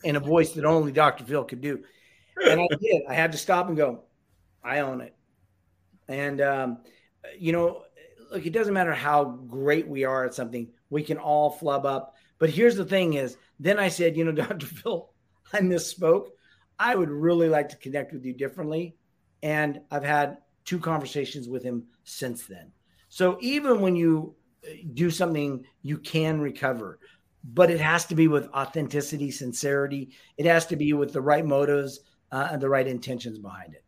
[0.03, 1.25] In a voice that only Dr.
[1.25, 1.83] Phil could do.
[2.45, 3.03] And I did.
[3.09, 4.05] I had to stop and go,
[4.63, 5.15] I own it.
[6.09, 6.79] And, um,
[7.39, 7.86] you know,
[8.37, 12.15] look, it doesn't matter how great we are at something, we can all flub up.
[12.39, 14.67] But here's the thing is, then I said, you know, Dr.
[14.67, 15.11] Phil,
[15.53, 16.29] I misspoke.
[16.79, 18.95] I would really like to connect with you differently.
[19.43, 22.73] And I've had two conversations with him since then.
[23.09, 24.35] So even when you
[24.67, 26.99] uh, do something, you can recover,
[27.43, 30.11] but it has to be with authenticity, sincerity.
[30.37, 32.01] It has to be with the right motives
[32.33, 33.85] uh, and the right intentions behind it.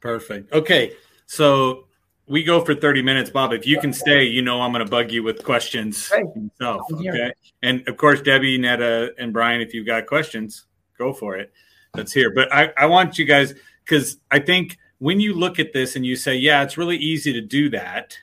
[0.00, 0.52] perfect.
[0.52, 0.92] Okay,
[1.26, 1.88] so
[2.26, 3.52] we go for 30 minutes, Bob.
[3.52, 6.82] If you can stay, you know I'm going to bug you with questions Hey, himself.
[6.92, 7.32] Okay,
[7.62, 10.66] and of course, Debbie, Netta, and Brian, if you've got questions,
[10.98, 11.52] go for it.
[11.94, 12.32] That's here.
[12.34, 13.54] But I, I want you guys
[13.84, 17.32] because I think when you look at this and you say, yeah, it's really easy
[17.32, 18.16] to do that.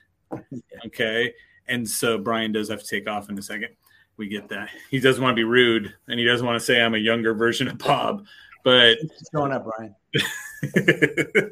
[0.85, 1.33] Okay.
[1.67, 3.69] And so Brian does have to take off in a second.
[4.15, 4.69] We get that.
[4.89, 7.33] He doesn't want to be rude and he doesn't want to say I'm a younger
[7.33, 8.25] version of Bob.
[8.63, 9.95] But It's going up, Brian.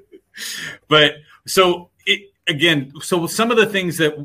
[0.87, 1.89] but so
[2.47, 4.15] again, so some of the things that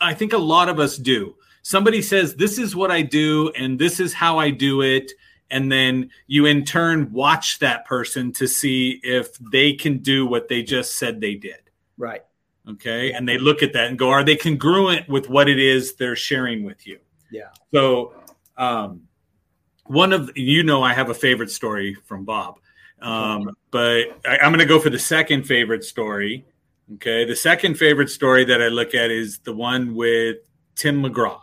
[0.00, 1.36] I think a lot of us do.
[1.62, 5.12] Somebody says, This is what I do, and this is how I do it.
[5.50, 10.48] And then you in turn watch that person to see if they can do what
[10.48, 11.70] they just said they did.
[11.96, 12.22] Right.
[12.68, 13.12] Okay.
[13.12, 16.16] And they look at that and go, Are they congruent with what it is they're
[16.16, 16.98] sharing with you?
[17.30, 17.48] Yeah.
[17.72, 18.14] So,
[18.56, 19.02] um,
[19.86, 22.58] one of you know, I have a favorite story from Bob,
[23.00, 26.46] um, but I, I'm going to go for the second favorite story.
[26.94, 30.36] Okay, the second favorite story that I look at is the one with
[30.76, 31.40] Tim McGraw.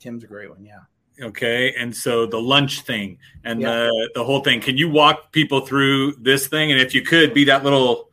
[0.00, 0.64] Tim's a great one.
[0.64, 0.80] Yeah.
[1.22, 3.70] Okay, and so the lunch thing and Yeah.
[3.70, 4.60] the the whole thing.
[4.60, 6.72] Can you walk people through this thing?
[6.72, 8.08] And if you could, be that little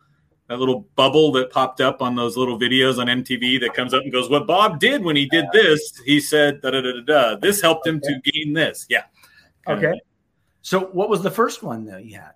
[0.47, 4.03] that little bubble that popped up on those little videos on MTV that comes up
[4.03, 7.01] and goes, "What Bob did when he did this, he said da da da da
[7.01, 7.35] da.
[7.35, 9.03] This helped him to gain this." Yeah.
[9.65, 9.99] kind Okay.
[10.61, 12.33] So what was the first one though you had?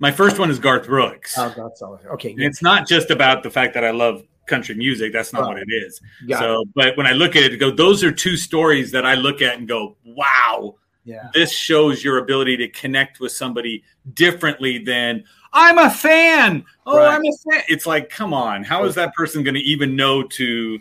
[0.00, 1.34] My first one is Garth Brooks.
[1.36, 1.98] Oh, that's all.
[2.12, 2.32] Okay.
[2.32, 5.12] And it's not just about the fact that I love country music.
[5.12, 5.48] That's not Right.
[5.54, 6.00] what it is.
[6.28, 6.38] Got it.
[6.44, 9.42] so, but when I look at it, go, those are two stories that I look
[9.42, 11.28] at and go, wow, Yeah.
[11.34, 13.82] this shows your ability to connect with somebody
[14.14, 16.64] differently than I'm a fan.
[16.86, 17.14] Oh, Right.
[17.14, 17.62] I'm a fan.
[17.68, 20.78] It's like, come on, how is that person going to even know to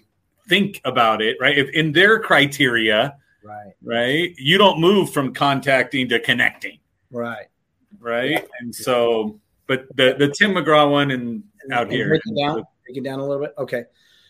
[0.47, 1.57] think about it, right?
[1.57, 3.73] If in their criteria, Right.
[3.83, 6.79] right, you don't move from contacting to connecting,
[7.11, 7.47] Right.
[8.07, 8.47] Right?
[8.61, 12.63] And so, but the the Tim McGraw one and out And here, Break it down.
[12.85, 13.53] Break it down a little bit.
[13.57, 13.83] Okay.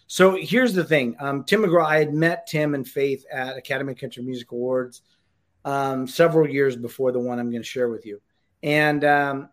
[0.07, 1.15] So here's the thing.
[1.19, 5.01] Um, Tim McGraw, I had met Tim and Faith at Academy of Country Music Awards
[5.65, 8.21] um, several years before the one I'm going to share with you.
[8.63, 9.49] And um,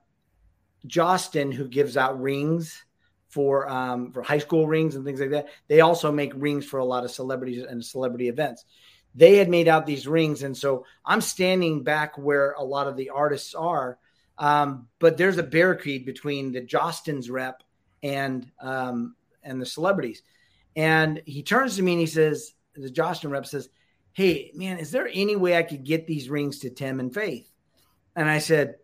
[0.87, 2.85] Jostens, who gives out rings
[3.29, 6.79] for um, for high school rings and things like that, they also make rings for
[6.79, 8.64] a lot of celebrities and celebrity events.
[9.16, 12.97] They had made out these rings, and so I'm standing back where a lot of
[12.97, 13.99] the artists are,
[14.39, 17.62] um, but there's a barricade between the Jostens rep
[18.03, 20.22] and um, and the celebrities.
[20.76, 23.68] And he turns to me and he says, the Jostens rep says,
[24.12, 27.49] Hey, man, is there any way I could get these rings to Tim and Faith?
[28.16, 28.76] And I said,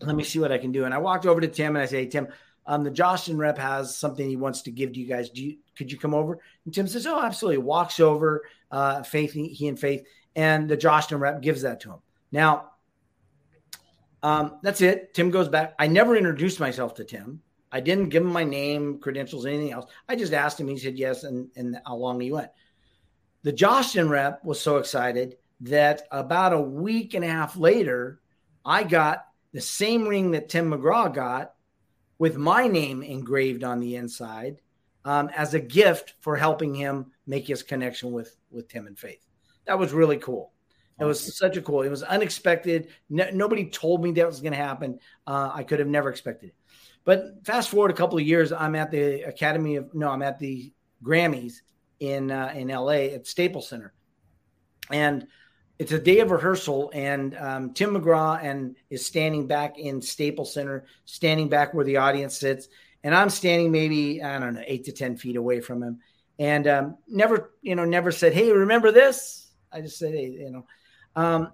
[0.00, 0.84] Let me see what I can do.
[0.84, 2.28] And I walked over to Tim and I say, Hey, Tim,
[2.66, 5.30] um, the Jostens rep has something he wants to give to you guys.
[5.30, 6.38] Do you could you come over?
[6.64, 7.58] And Tim says, Oh, absolutely.
[7.58, 11.98] Walks over, uh, Faith, he and Faith, and the Jostens rep gives that to him.
[12.32, 12.72] Now,
[14.22, 15.14] um, that's it.
[15.14, 15.74] Tim goes back.
[15.78, 17.40] I never introduced myself to Tim.
[17.70, 19.90] I didn't give him my name, credentials, anything else.
[20.08, 20.68] I just asked him.
[20.68, 22.50] He said yes, and and how long he went.
[23.42, 28.20] The Jostens rep was so excited that about a week and a half later,
[28.64, 31.54] I got the same ring that Tim McGraw got
[32.18, 34.60] with my name engraved on the inside
[35.04, 39.24] um, as a gift for helping him make his connection with with Tim and Faith.
[39.66, 40.52] That was really cool.
[41.00, 41.82] It was such a cool.
[41.82, 42.88] It was unexpected.
[43.08, 44.98] No, nobody told me that was going to happen.
[45.26, 46.54] Uh, I could have never expected it.
[47.04, 50.38] But fast forward a couple of years, I'm at the Academy of no, I'm at
[50.38, 50.72] the
[51.02, 51.54] Grammys
[52.00, 53.94] in uh, in LA at Staples Center,
[54.90, 55.26] and
[55.78, 56.90] it's a day of rehearsal.
[56.92, 61.98] And um, Tim McGraw and is standing back in Staples Center, standing back where the
[61.98, 62.68] audience sits,
[63.04, 66.00] and I'm standing maybe I don't know eight to ten feet away from him,
[66.38, 70.50] and um, never you know never said, "Hey, remember this?" I just said, "Hey, you
[70.50, 70.66] know."
[71.16, 71.52] Um,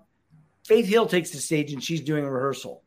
[0.67, 2.83] Faith Hill takes the stage and she's doing a rehearsal.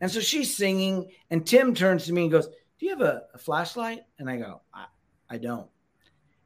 [0.00, 3.22] And so she's singing, and Tim turns to me and goes, Do you have a,
[3.34, 4.00] a flashlight?
[4.18, 4.86] And I go, I,
[5.30, 5.68] I don't.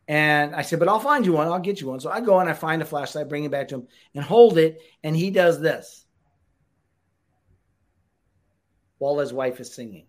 [0.07, 1.48] And I said, But I'll find you one.
[1.48, 2.01] I'll get you one.
[2.01, 4.59] So I go and I find a flashlight, bring it back to him, and hold
[4.59, 4.80] it.
[5.03, 6.05] And he does this
[8.98, 10.07] while his wife is singing.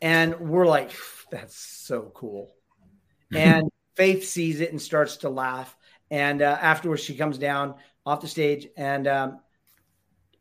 [0.00, 0.92] And we're like,
[1.30, 2.54] That's so cool.
[3.34, 5.76] And Faith sees it and starts to laugh.
[6.10, 7.74] And uh, afterwards, she comes down
[8.06, 9.40] off the stage and um,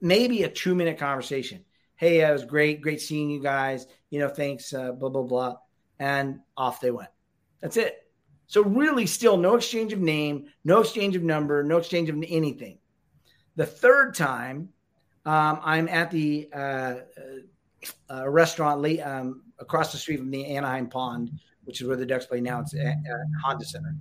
[0.01, 1.64] maybe a two minute conversation.
[1.95, 3.88] Hey, it was great, great seeing you guys.
[4.10, 5.57] You know, thanks, uh, blah, blah, blah.
[5.99, 7.10] And off they went.
[7.62, 8.05] That's it.
[8.47, 12.80] So, really, still no exchange of name, no exchange of number, no exchange of anything.
[13.57, 14.70] The third time,
[15.26, 16.95] um, I'm at the uh,
[18.10, 21.32] uh, restaurant late, um, across the street from the Anaheim Pond,
[21.66, 22.62] which is where the Ducks play now.
[22.62, 22.97] It's at, at
[23.43, 23.95] Honda Center.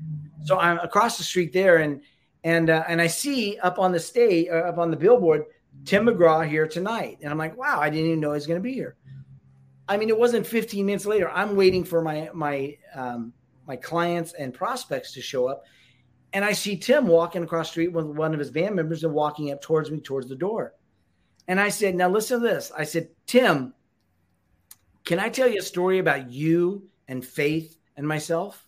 [0.44, 2.00] So I'm across the street there, and
[2.45, 5.45] and uh, and I see up on the stage, uh, up on the billboard,
[5.84, 8.62] Tim McGraw here tonight, and I'm like, wow, I didn't even know he's going to
[8.62, 8.97] be here.
[9.89, 11.30] I mean, it wasn't 15 minutes later.
[11.30, 13.32] I'm waiting for my my um,
[13.66, 15.64] my clients and prospects to show up,
[16.32, 19.12] and I see Tim walking across the street with one of his band members and
[19.12, 20.74] walking up towards me towards the door.
[21.49, 22.70] And I said, now listen to this.
[22.76, 23.72] I said, Tim,
[25.07, 28.67] can I tell you a story about you and Faith and myself?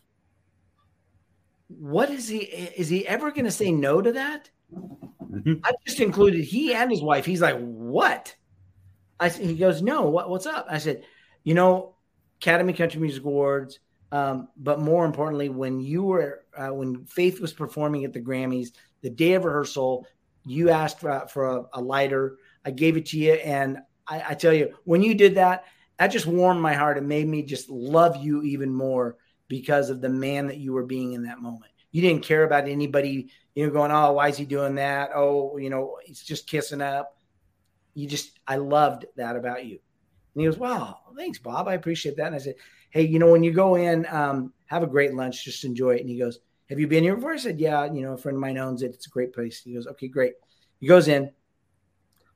[1.78, 2.38] What is he?
[2.38, 4.50] Is he ever going to say no to that?
[5.64, 7.24] I just included he and his wife.
[7.24, 8.34] He's like, what?
[9.20, 10.02] I said, he goes, no.
[10.02, 10.66] What, what's up?
[10.68, 11.04] I said,
[11.44, 11.94] you know,
[12.40, 13.78] Academy Country Music Awards.
[14.12, 18.70] Um, but more importantly, when you were uh, when Faith was performing at the Grammys,
[19.02, 20.06] the day of rehearsal,
[20.44, 22.38] you asked for, for a, a lighter.
[22.64, 25.64] I gave it to you, and I, I tell you, when you did that,
[25.98, 26.98] that just warmed my heart.
[26.98, 29.16] It made me just love you even more
[29.50, 31.72] because of the man that you were being in that moment.
[31.90, 35.10] You didn't care about anybody, you know, going, oh, why is he doing that?
[35.12, 37.18] Oh, you know, he's just kissing up.
[37.94, 39.80] You just, I loved that about you.
[40.34, 41.66] And he goes, wow, thanks, Bob.
[41.66, 42.28] I appreciate that.
[42.28, 42.54] And I said,
[42.90, 46.02] hey, you know, when you go in, um, have a great lunch, just enjoy it.
[46.02, 46.38] And he goes,
[46.68, 47.32] have you been here before?
[47.32, 48.94] I said, yeah, you know, a friend of mine owns it.
[48.94, 49.60] It's a great place.
[49.64, 50.34] He goes, okay, great.
[50.78, 51.32] He goes in.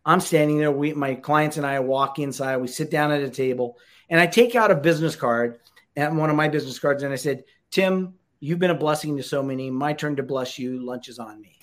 [0.05, 0.73] I'm standing there.
[0.73, 2.57] We, my clients and I walk inside.
[2.57, 3.79] We sit down at a table,
[4.11, 5.61] and I take out a business card
[5.97, 9.23] and one of my business cards, and I said, "Tim, you've been a blessing to
[9.23, 9.71] so many.
[9.71, 10.85] My turn to bless you.
[10.85, 11.59] Lunch is on me."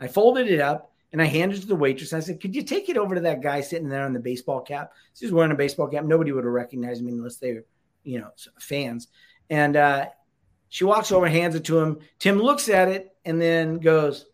[0.00, 2.12] I folded it up, And I handed it to the waitress.
[2.12, 4.60] I said, Could you take it over to that guy sitting there in the baseball
[4.60, 4.92] cap?
[5.18, 6.04] He's wearing a baseball cap.
[6.04, 7.64] Nobody would have recognized me unless they were,
[8.04, 9.08] you know, fans.
[9.48, 10.06] And uh,
[10.68, 12.00] she walks over, hands it to him.
[12.18, 14.26] Tim looks at it and then goes,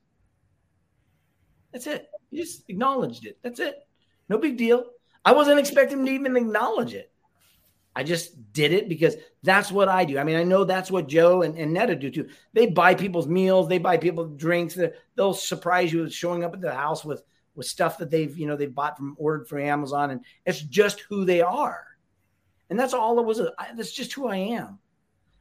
[1.73, 2.09] That's it.
[2.31, 3.39] He just acknowledged it.
[3.43, 3.87] That's it.
[4.29, 4.85] No big deal.
[5.25, 7.13] I wasn't expecting him to even acknowledge it.
[7.95, 9.15] I just did it because
[9.45, 10.19] that's what I do.
[10.19, 12.29] I mean, I know that's what Joe and, and Netta do too.
[12.55, 14.79] They buy people's meals, they buy people drinks.
[15.15, 17.23] They'll surprise you with showing up at the house with
[17.55, 21.01] with stuff that they've you know they bought from ordered from Amazon, and it's just
[21.01, 21.85] who they are.
[22.71, 23.41] And that's all it was.
[23.77, 24.79] That's just who I am.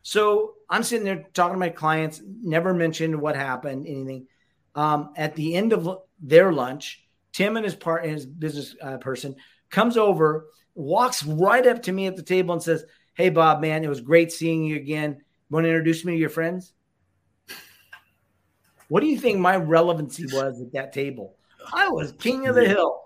[0.01, 2.21] So I'm sitting there talking to my clients.
[2.25, 4.27] Never mentioned what happened, anything.
[4.75, 9.37] Um, at the end of their lunch, Tim and his part, his business uh, person,
[9.69, 12.85] comes over walks right up to me at the table and says,
[13.15, 15.21] Hey, Bob, man, it was great seeing you again.
[15.49, 16.73] Want to introduce me to your friends?
[18.87, 21.35] What do you think my relevancy was at that table?
[21.73, 23.01] I was king of the hill.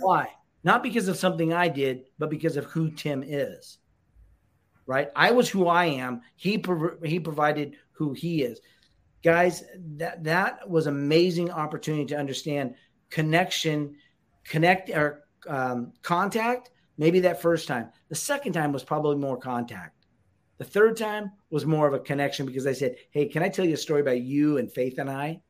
[0.00, 0.28] Why?
[0.62, 3.78] Not because of something I did, but because of who Tim is.
[4.86, 5.08] Right?
[5.16, 6.20] I was who I am.
[6.36, 8.60] He prov- he provided who he is.
[9.24, 9.64] Guys,
[9.96, 12.74] that that was amazing opportunity to understand
[13.10, 13.96] connection,
[14.44, 17.90] connect or um, contact Maybe that first time.
[18.08, 20.06] The second time was probably more contact.
[20.58, 23.64] The third time was more of a connection because I said, Hey, can I tell
[23.64, 25.40] you a story about you and Faith and I?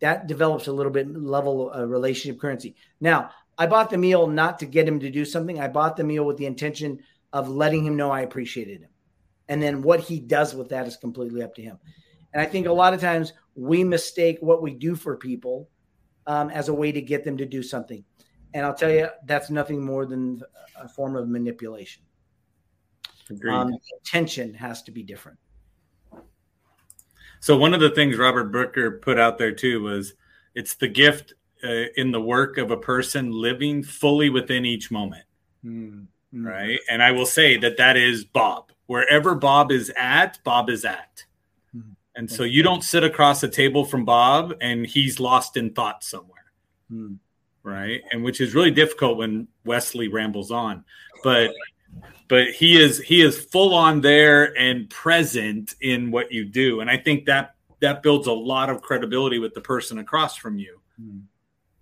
[0.00, 2.76] That develops a little bit level of relationship currency.
[3.00, 5.58] Now, I bought the meal not to get him to do something.
[5.58, 7.00] I bought the meal with the intention
[7.32, 8.90] of letting him know I appreciated him.
[9.48, 11.78] And then what he does with that is completely up to him.
[12.34, 15.70] And I think a lot of times we mistake what we do for people
[16.26, 18.04] um, as a way to get them to do something.
[18.56, 20.40] And I'll tell you, that's nothing more than
[20.80, 22.02] a form of manipulation.
[23.28, 23.52] Agreed.
[23.52, 25.38] Um, intention has to be different.
[27.40, 30.14] So one of the things Robert Brooker put out there too was
[30.54, 35.26] it's the gift uh, in the work of a person living fully within each moment.
[35.62, 36.46] Mm-hmm.
[36.46, 36.80] Right.
[36.90, 38.72] And I will say that that is Bob.
[38.86, 41.26] Wherever Bob is at, Bob is at.
[41.76, 41.92] Mm-hmm.
[42.14, 46.02] And so you don't sit across a table from Bob and he's lost in thought
[46.02, 46.52] somewhere.
[46.90, 47.16] Mm-hmm
[47.66, 48.00] right?
[48.12, 50.84] And which is really difficult when Wesley rambles on,
[51.22, 51.52] but
[52.28, 56.90] but he is he is full on there and present in what you do, and
[56.90, 60.80] I think that that builds a lot of credibility with the person across from you
[60.98, 61.18] Hmm.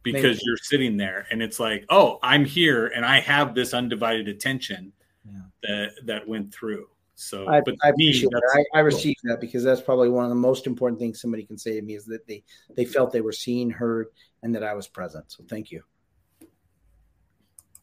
[0.03, 4.27] because you're sitting there and it's like, oh, I'm here and I have this undivided
[4.27, 4.93] attention
[5.25, 5.41] Yeah.
[5.63, 6.89] that that went through.
[7.17, 8.65] So, I, I me, appreciate that.
[8.75, 11.57] I, I received that because that's probably one of the most important things somebody can
[11.57, 12.43] say to me is that they
[12.75, 14.09] they felt they were seen, heard,
[14.43, 15.25] and that I was present.
[15.31, 15.83] So thank you.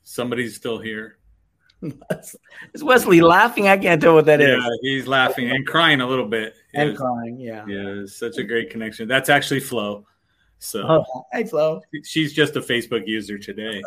[0.03, 1.17] somebody's still here.
[2.73, 3.67] Is Wesley laughing?
[3.67, 4.49] I can't tell what that is.
[4.63, 6.53] yeah, he's laughing and crying a little bit.
[6.75, 7.39] And was- crying.
[7.39, 7.65] Yeah.
[7.65, 9.07] Yeah, such a great connection.
[9.07, 10.05] That's actually Flo.
[10.59, 11.81] So Oh, hey, Flo.
[12.03, 13.81] she's just a Facebook user today.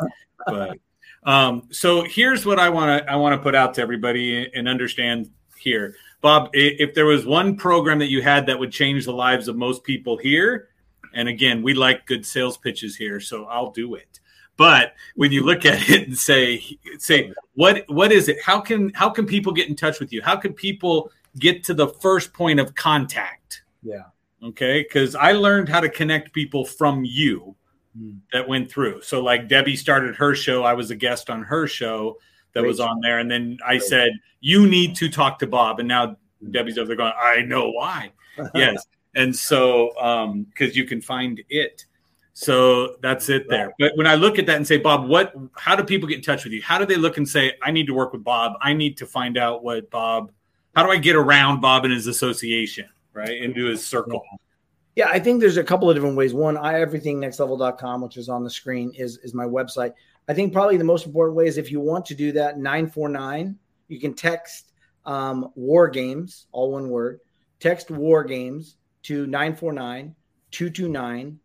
[0.45, 0.77] But
[1.25, 4.67] um, so here's what I want to I want to put out to everybody and
[4.67, 6.49] understand here, Bob.
[6.53, 9.83] If there was one program that you had that would change the lives of most
[9.83, 10.69] people here,
[11.13, 14.19] and again, we like good sales pitches here, so I'll do it.
[14.57, 16.63] But when you look at it and say
[16.99, 18.37] say what what is it?
[18.43, 20.21] How can how can people get in touch with you?
[20.21, 23.63] How can people get to the first point of contact?
[23.83, 24.03] Yeah.
[24.41, 27.55] okay because i learned how to connect people from you
[27.97, 28.17] Hmm.
[28.33, 29.01] that went through.
[29.03, 32.17] So like debbie started her show i was a guest on her show
[32.53, 32.67] that Great.
[32.67, 36.17] was on there and then i said you need to talk to bob and now
[36.51, 38.11] debbie's over there going i know why.
[38.53, 38.85] Yes.
[39.15, 41.85] And so um because you can find it.
[42.33, 43.73] So that's it there.
[43.79, 46.23] But when i look at that and say bob what how do people get in
[46.23, 46.61] touch with you?
[46.61, 48.57] How do they look and say i need to work with bob.
[48.61, 50.31] I need to find out what bob
[50.75, 52.89] how do i get around bob and his association?
[53.13, 53.41] Right?
[53.41, 54.21] Into his circle
[54.95, 56.33] Yeah, I think there's a couple of different ways.
[56.33, 59.93] One, I everythingnextlevel.com, which is on the screen, is is my website.
[60.27, 63.57] I think probably the most important way is if you want to do that, 949,
[63.89, 64.71] you can text
[65.05, 67.19] um, war games, all one word,
[67.59, 70.15] text war games to 949
[70.51, 71.39] 229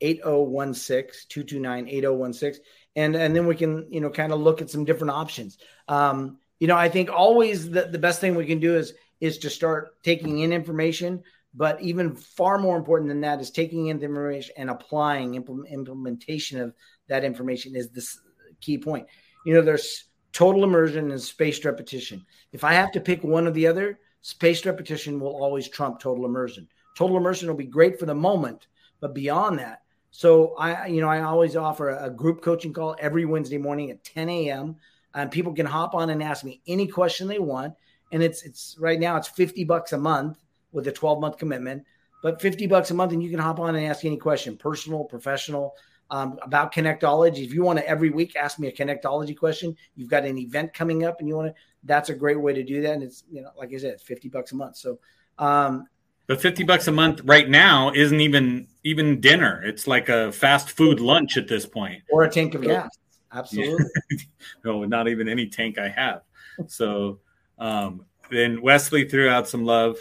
[0.00, 2.64] 8016 229 8016
[2.96, 6.38] and and then we can you know kind of look at some different options um
[6.60, 9.50] you know i think always the, the best thing we can do is is to
[9.50, 11.22] start taking in information
[11.58, 15.68] but even far more important than that is taking in the information and applying implement,
[15.68, 16.72] implementation of
[17.08, 18.20] that information is this
[18.60, 19.06] key point.
[19.44, 22.24] You know there's total immersion and spaced repetition.
[22.52, 26.24] If i have to pick one or the other spaced repetition will always trump total
[26.24, 26.68] immersion.
[26.96, 28.68] Total immersion will be great for the moment
[29.00, 33.24] but beyond that so i you know i always offer a, group coaching call every
[33.24, 34.76] wednesday morning at 10 a.m
[35.14, 37.74] and people can hop on and ask me any question they want
[38.12, 40.38] and it's it's right now it's 50 bucks a month
[40.72, 41.84] with a 12 month commitment
[42.22, 45.04] but 50 bucks a month and you can hop on and ask any question, personal,
[45.04, 45.74] professional,
[46.10, 47.44] um, about connectology.
[47.44, 50.74] If you want to every week ask me a connectology question, you've got an event
[50.74, 51.54] coming up and you want to,
[51.84, 52.94] that's a great way to do that.
[52.94, 54.76] And it's, you know, like I said, 50 bucks a month.
[54.76, 54.98] So,
[55.38, 55.86] um,
[56.26, 59.62] But 50 bucks a month right now isn't even even dinner.
[59.64, 62.02] It's like a fast food lunch at this point.
[62.10, 62.90] or a tank of gas.
[63.32, 63.84] Absolutely.
[64.64, 66.22] No, not even any tank I have.
[66.66, 67.20] So
[67.58, 69.98] um then Wesley threw out some love.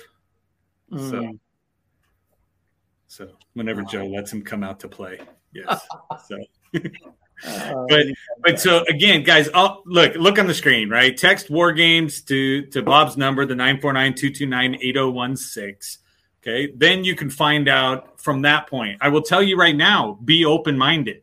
[0.91, 1.39] So Mm.
[3.07, 5.19] so whenever Joe lets him come out to play.
[5.53, 5.85] Yes.
[6.27, 6.37] So
[7.45, 8.05] Uh, but
[8.43, 11.15] but so again, guys, I'll, look look on the screen, right?
[11.15, 15.97] Text war games to to Bob's number, the 949-229-8016.
[16.41, 16.71] Okay.
[16.75, 18.97] Then you can find out from that point.
[19.01, 21.21] I will tell you right now, be open-minded.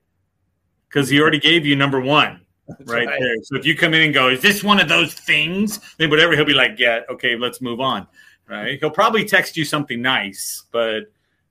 [0.88, 2.42] Because he already gave you number one
[2.84, 3.20] right, right.
[3.20, 3.36] there.
[3.42, 5.80] So if you come in and go, is this one of those things?
[5.98, 8.06] Then whatever he'll be like, yeah, okay, let's move on.
[8.46, 8.78] Right.
[8.78, 11.04] He'll probably text you something nice, but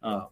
[0.03, 0.27] um,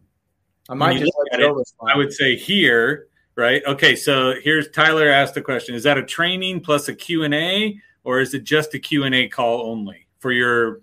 [0.69, 1.73] I might just let it.
[1.87, 3.63] I would say here, right?
[3.65, 7.33] Okay, so here's Tyler asked the question: Is that a training plus a Q and
[7.33, 10.81] A, or is it just a Q and A call only for your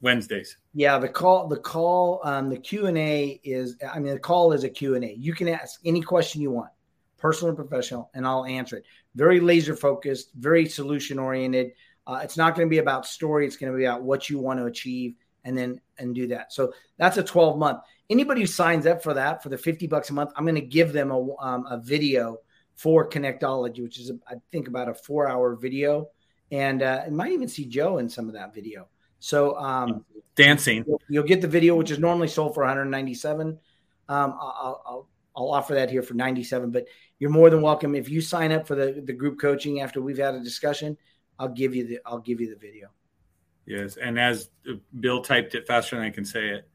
[0.00, 0.56] Wednesdays?
[0.72, 3.76] Yeah, the call, the call, um, the Q and A is.
[3.92, 5.14] I mean, the call is a Q and A.
[5.14, 6.70] You can ask any question you want,
[7.18, 8.84] personal or professional, and I'll answer it.
[9.14, 11.72] Very laser focused, very solution oriented.
[12.08, 13.46] Uh, it's not going to be about story.
[13.46, 16.52] It's going to be about what you want to achieve, and then and do that.
[16.54, 17.80] So that's a twelve month.
[18.08, 20.62] Anybody who signs up for that for the fifty bucks a month, I'm going to
[20.62, 22.38] give them a um, a video
[22.74, 26.08] for Connectology, which is I think about a four hour video,
[26.50, 28.88] and uh, I might even see Joe in some of that video.
[29.18, 30.84] So um, Dancing.
[30.86, 33.48] You'll, you'll get the video, which is normally sold for 197.
[33.48, 33.58] Um,
[34.08, 36.70] I'll, I'll I'll offer that here for 97.
[36.70, 36.86] But
[37.18, 40.18] you're more than welcome if you sign up for the the group coaching after we've
[40.18, 40.96] had a discussion.
[41.38, 42.88] I'll give you the I'll give you the video.
[43.66, 44.50] Yes, and as
[44.98, 46.68] Bill typed it faster than I can say it.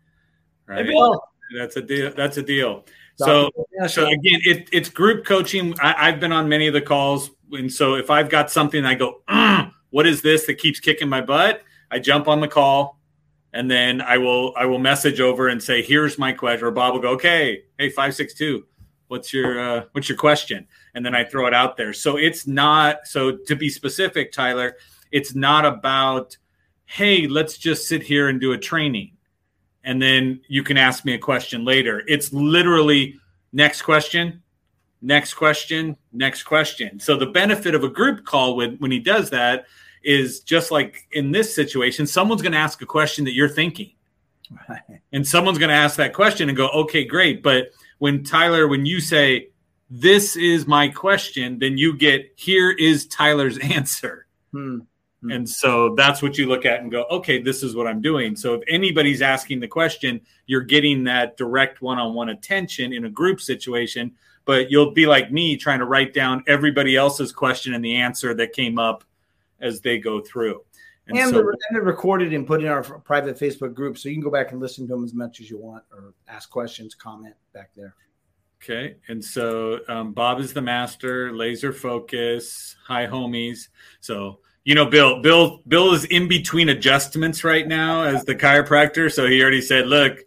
[0.68, 0.86] Right.
[0.86, 1.22] Bill.
[1.58, 2.14] That's a deal.
[2.16, 2.86] That's a deal.
[3.16, 3.50] So
[3.88, 5.76] so again, it, it's group coaching.
[5.80, 8.96] I, I've been on many of the calls, and so if I've got something, I
[8.96, 11.62] go, "Ugh, "What is this that keeps kicking my butt?"
[11.92, 13.00] I jump on the call,
[13.54, 16.94] and then I will I will message over and say, "Here's my question." Or Bob
[16.94, 18.66] will go, "Okay, hey five six two,
[19.08, 21.94] what's your uh, what's your question?" And then I throw it out there.
[21.94, 24.78] So it's not so to be specific, Tyler.
[25.12, 26.38] It's not about,
[26.86, 29.14] "Hey, let's just sit here and do a training."
[29.84, 32.04] and then you can ask me a question later.
[32.08, 33.20] It's literally
[33.52, 34.42] next question,
[35.02, 37.00] next question, next question.
[37.00, 39.66] So the benefit of a group call when when he does that
[40.04, 43.94] is just like in this situation, someone's going to ask a question that you're thinking.
[45.14, 48.86] And someone's going to ask that question and go, "Okay, great." But when Tyler when
[48.86, 49.50] you say
[49.96, 54.26] this is my question, then you get here is Tyler's answer.
[54.52, 54.80] Hmm.
[55.30, 58.36] And so that's what you look at and go, okay, this is what I'm doing.
[58.36, 63.06] So if anybody's asking the question, you're getting that direct one on one attention in
[63.06, 64.12] a group situation.
[64.44, 68.34] But you'll be like me trying to write down everybody else's question and the answer
[68.34, 69.06] that came up
[69.62, 70.62] as they go through.
[71.08, 74.10] And, And, so, they're, and they're recorded and put in our private Facebook group, so
[74.10, 76.50] you can go back and listen to them as much as you want, or ask
[76.50, 77.96] questions, comment back there.
[78.64, 78.96] Okay.
[79.08, 83.68] And so um, Bob is the master, laser focus, high homies.
[84.00, 89.12] So you know, Bill, Bill, Bill is in between adjustments right now as the chiropractor.
[89.12, 90.20] So he already said, look,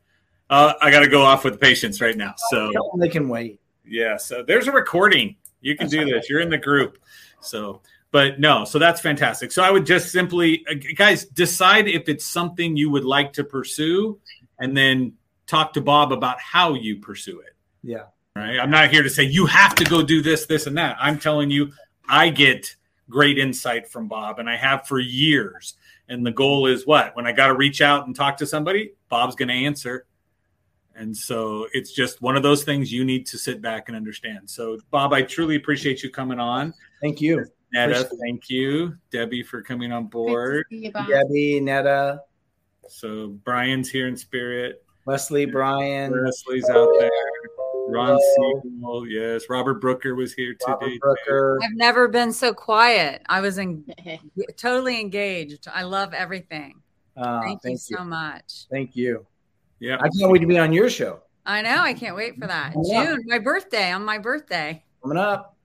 [0.51, 2.35] uh, I got to go off with patients right now.
[2.51, 3.61] So they can wait.
[3.87, 5.37] yeah, so there's a recording.
[5.63, 6.29] You can do this.
[6.29, 6.99] You're in the group.
[7.41, 7.81] So,
[8.13, 9.53] but no, so that's fantastic.
[9.53, 13.45] So I would just simply, uh, guys, decide if it's something you would like to
[13.45, 14.21] pursue,
[14.59, 15.15] and then
[15.47, 17.55] talk to Bob about how you pursue it.
[17.83, 18.05] Yeah.
[18.37, 18.61] Right.
[18.61, 20.99] I'm not here to say you have to go do this, this, and that.
[21.01, 21.73] I'm telling you,
[22.07, 22.77] I get
[23.09, 25.75] great insight from Bob, and I have for years.
[26.11, 27.17] And the goal is what?
[27.17, 30.05] When I got to reach out and talk to somebody, Bob's going to answer.
[30.95, 34.51] And so it's just one of those things you need to sit back and understand.
[34.51, 36.75] So, Bob, I truly appreciate you coming on.
[37.01, 37.47] Thank you.
[37.73, 38.97] Netta, Appreciate thank you.
[39.11, 40.67] Debbie for coming on board.
[40.71, 42.21] Debbie, Netta,
[42.89, 44.85] So, Brian's here in spirit.
[45.07, 47.11] Wesley, Brian, Leslie's out there.
[47.89, 49.45] Ron Siegel, yes.
[49.49, 50.99] Robert Brooker was here Robert today.
[50.99, 51.59] Brooker.
[51.63, 53.23] I've never been so quiet.
[53.29, 53.85] I was in,
[54.57, 55.67] totally engaged.
[55.73, 56.83] I love everything.
[57.17, 58.67] Uh, Thank, you thank so much.
[58.71, 59.27] Thank you.
[59.79, 59.97] Yeah.
[60.01, 61.21] I can't wait to be on your show.
[61.47, 61.79] I know.
[61.81, 62.75] I can't wait for that.
[62.85, 63.07] Yeah.
[63.07, 64.83] June, my birthday, on my birthday.
[65.03, 65.57] Coming up.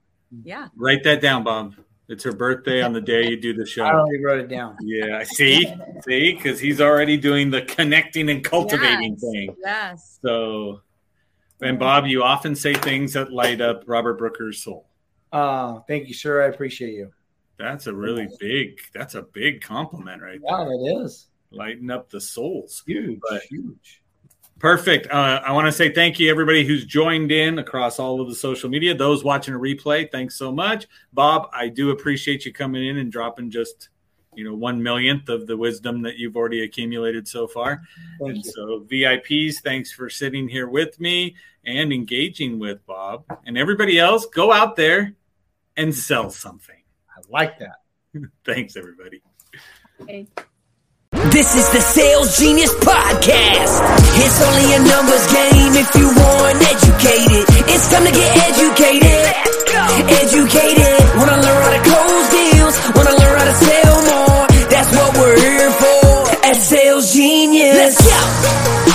[0.43, 0.67] Yeah.
[0.75, 1.75] Write that down, Bob.
[2.07, 3.83] It's her birthday on the day you do the show.
[3.85, 3.97] I show.
[3.99, 4.75] already wrote it down.
[4.81, 5.65] Yeah, see,
[6.05, 9.21] see, because he's already doing the connecting and cultivating Yes.
[9.21, 9.55] thing.
[9.63, 10.19] Yes.
[10.21, 10.81] So,
[11.61, 14.87] and Bob, you often say things that light up Robert Brooker's soul.
[15.31, 16.43] Uh, thank you, sir.
[16.43, 17.11] I appreciate you.
[17.57, 18.79] That's a really big.
[18.93, 20.73] That's a big compliment right Yeah, there.
[20.73, 22.81] it is Lighting up the souls.
[22.85, 24.01] huge, But- huge.
[24.59, 25.07] Perfect.
[25.09, 28.35] Uh, I want to say thank you, everybody who's joined in across all of the
[28.35, 28.93] social media.
[28.93, 30.85] Those watching a replay, thanks so much.
[31.13, 33.89] Bob, I do appreciate you coming in and dropping just
[34.33, 37.81] you know one millionth of the wisdom that you've already accumulated so far
[38.19, 38.51] Thank and you.
[38.51, 44.25] so vips thanks for sitting here with me and engaging with bob and everybody else
[44.27, 45.13] go out there
[45.75, 47.81] and sell something i like that
[48.45, 49.21] thanks everybody
[50.01, 50.27] okay.
[51.29, 53.83] This is the Sales Genius Podcast.
[54.15, 57.45] It's only a numbers game if you want educated.
[57.67, 59.29] It's time to get educated.
[60.07, 60.97] Educated.
[61.19, 62.30] Wanna learn how to close
[62.71, 64.47] sales, wanna learn how to sell more.
[64.69, 66.45] That's what we're here for.
[66.45, 67.75] At Sales Genius.
[67.75, 68.90] Let's go.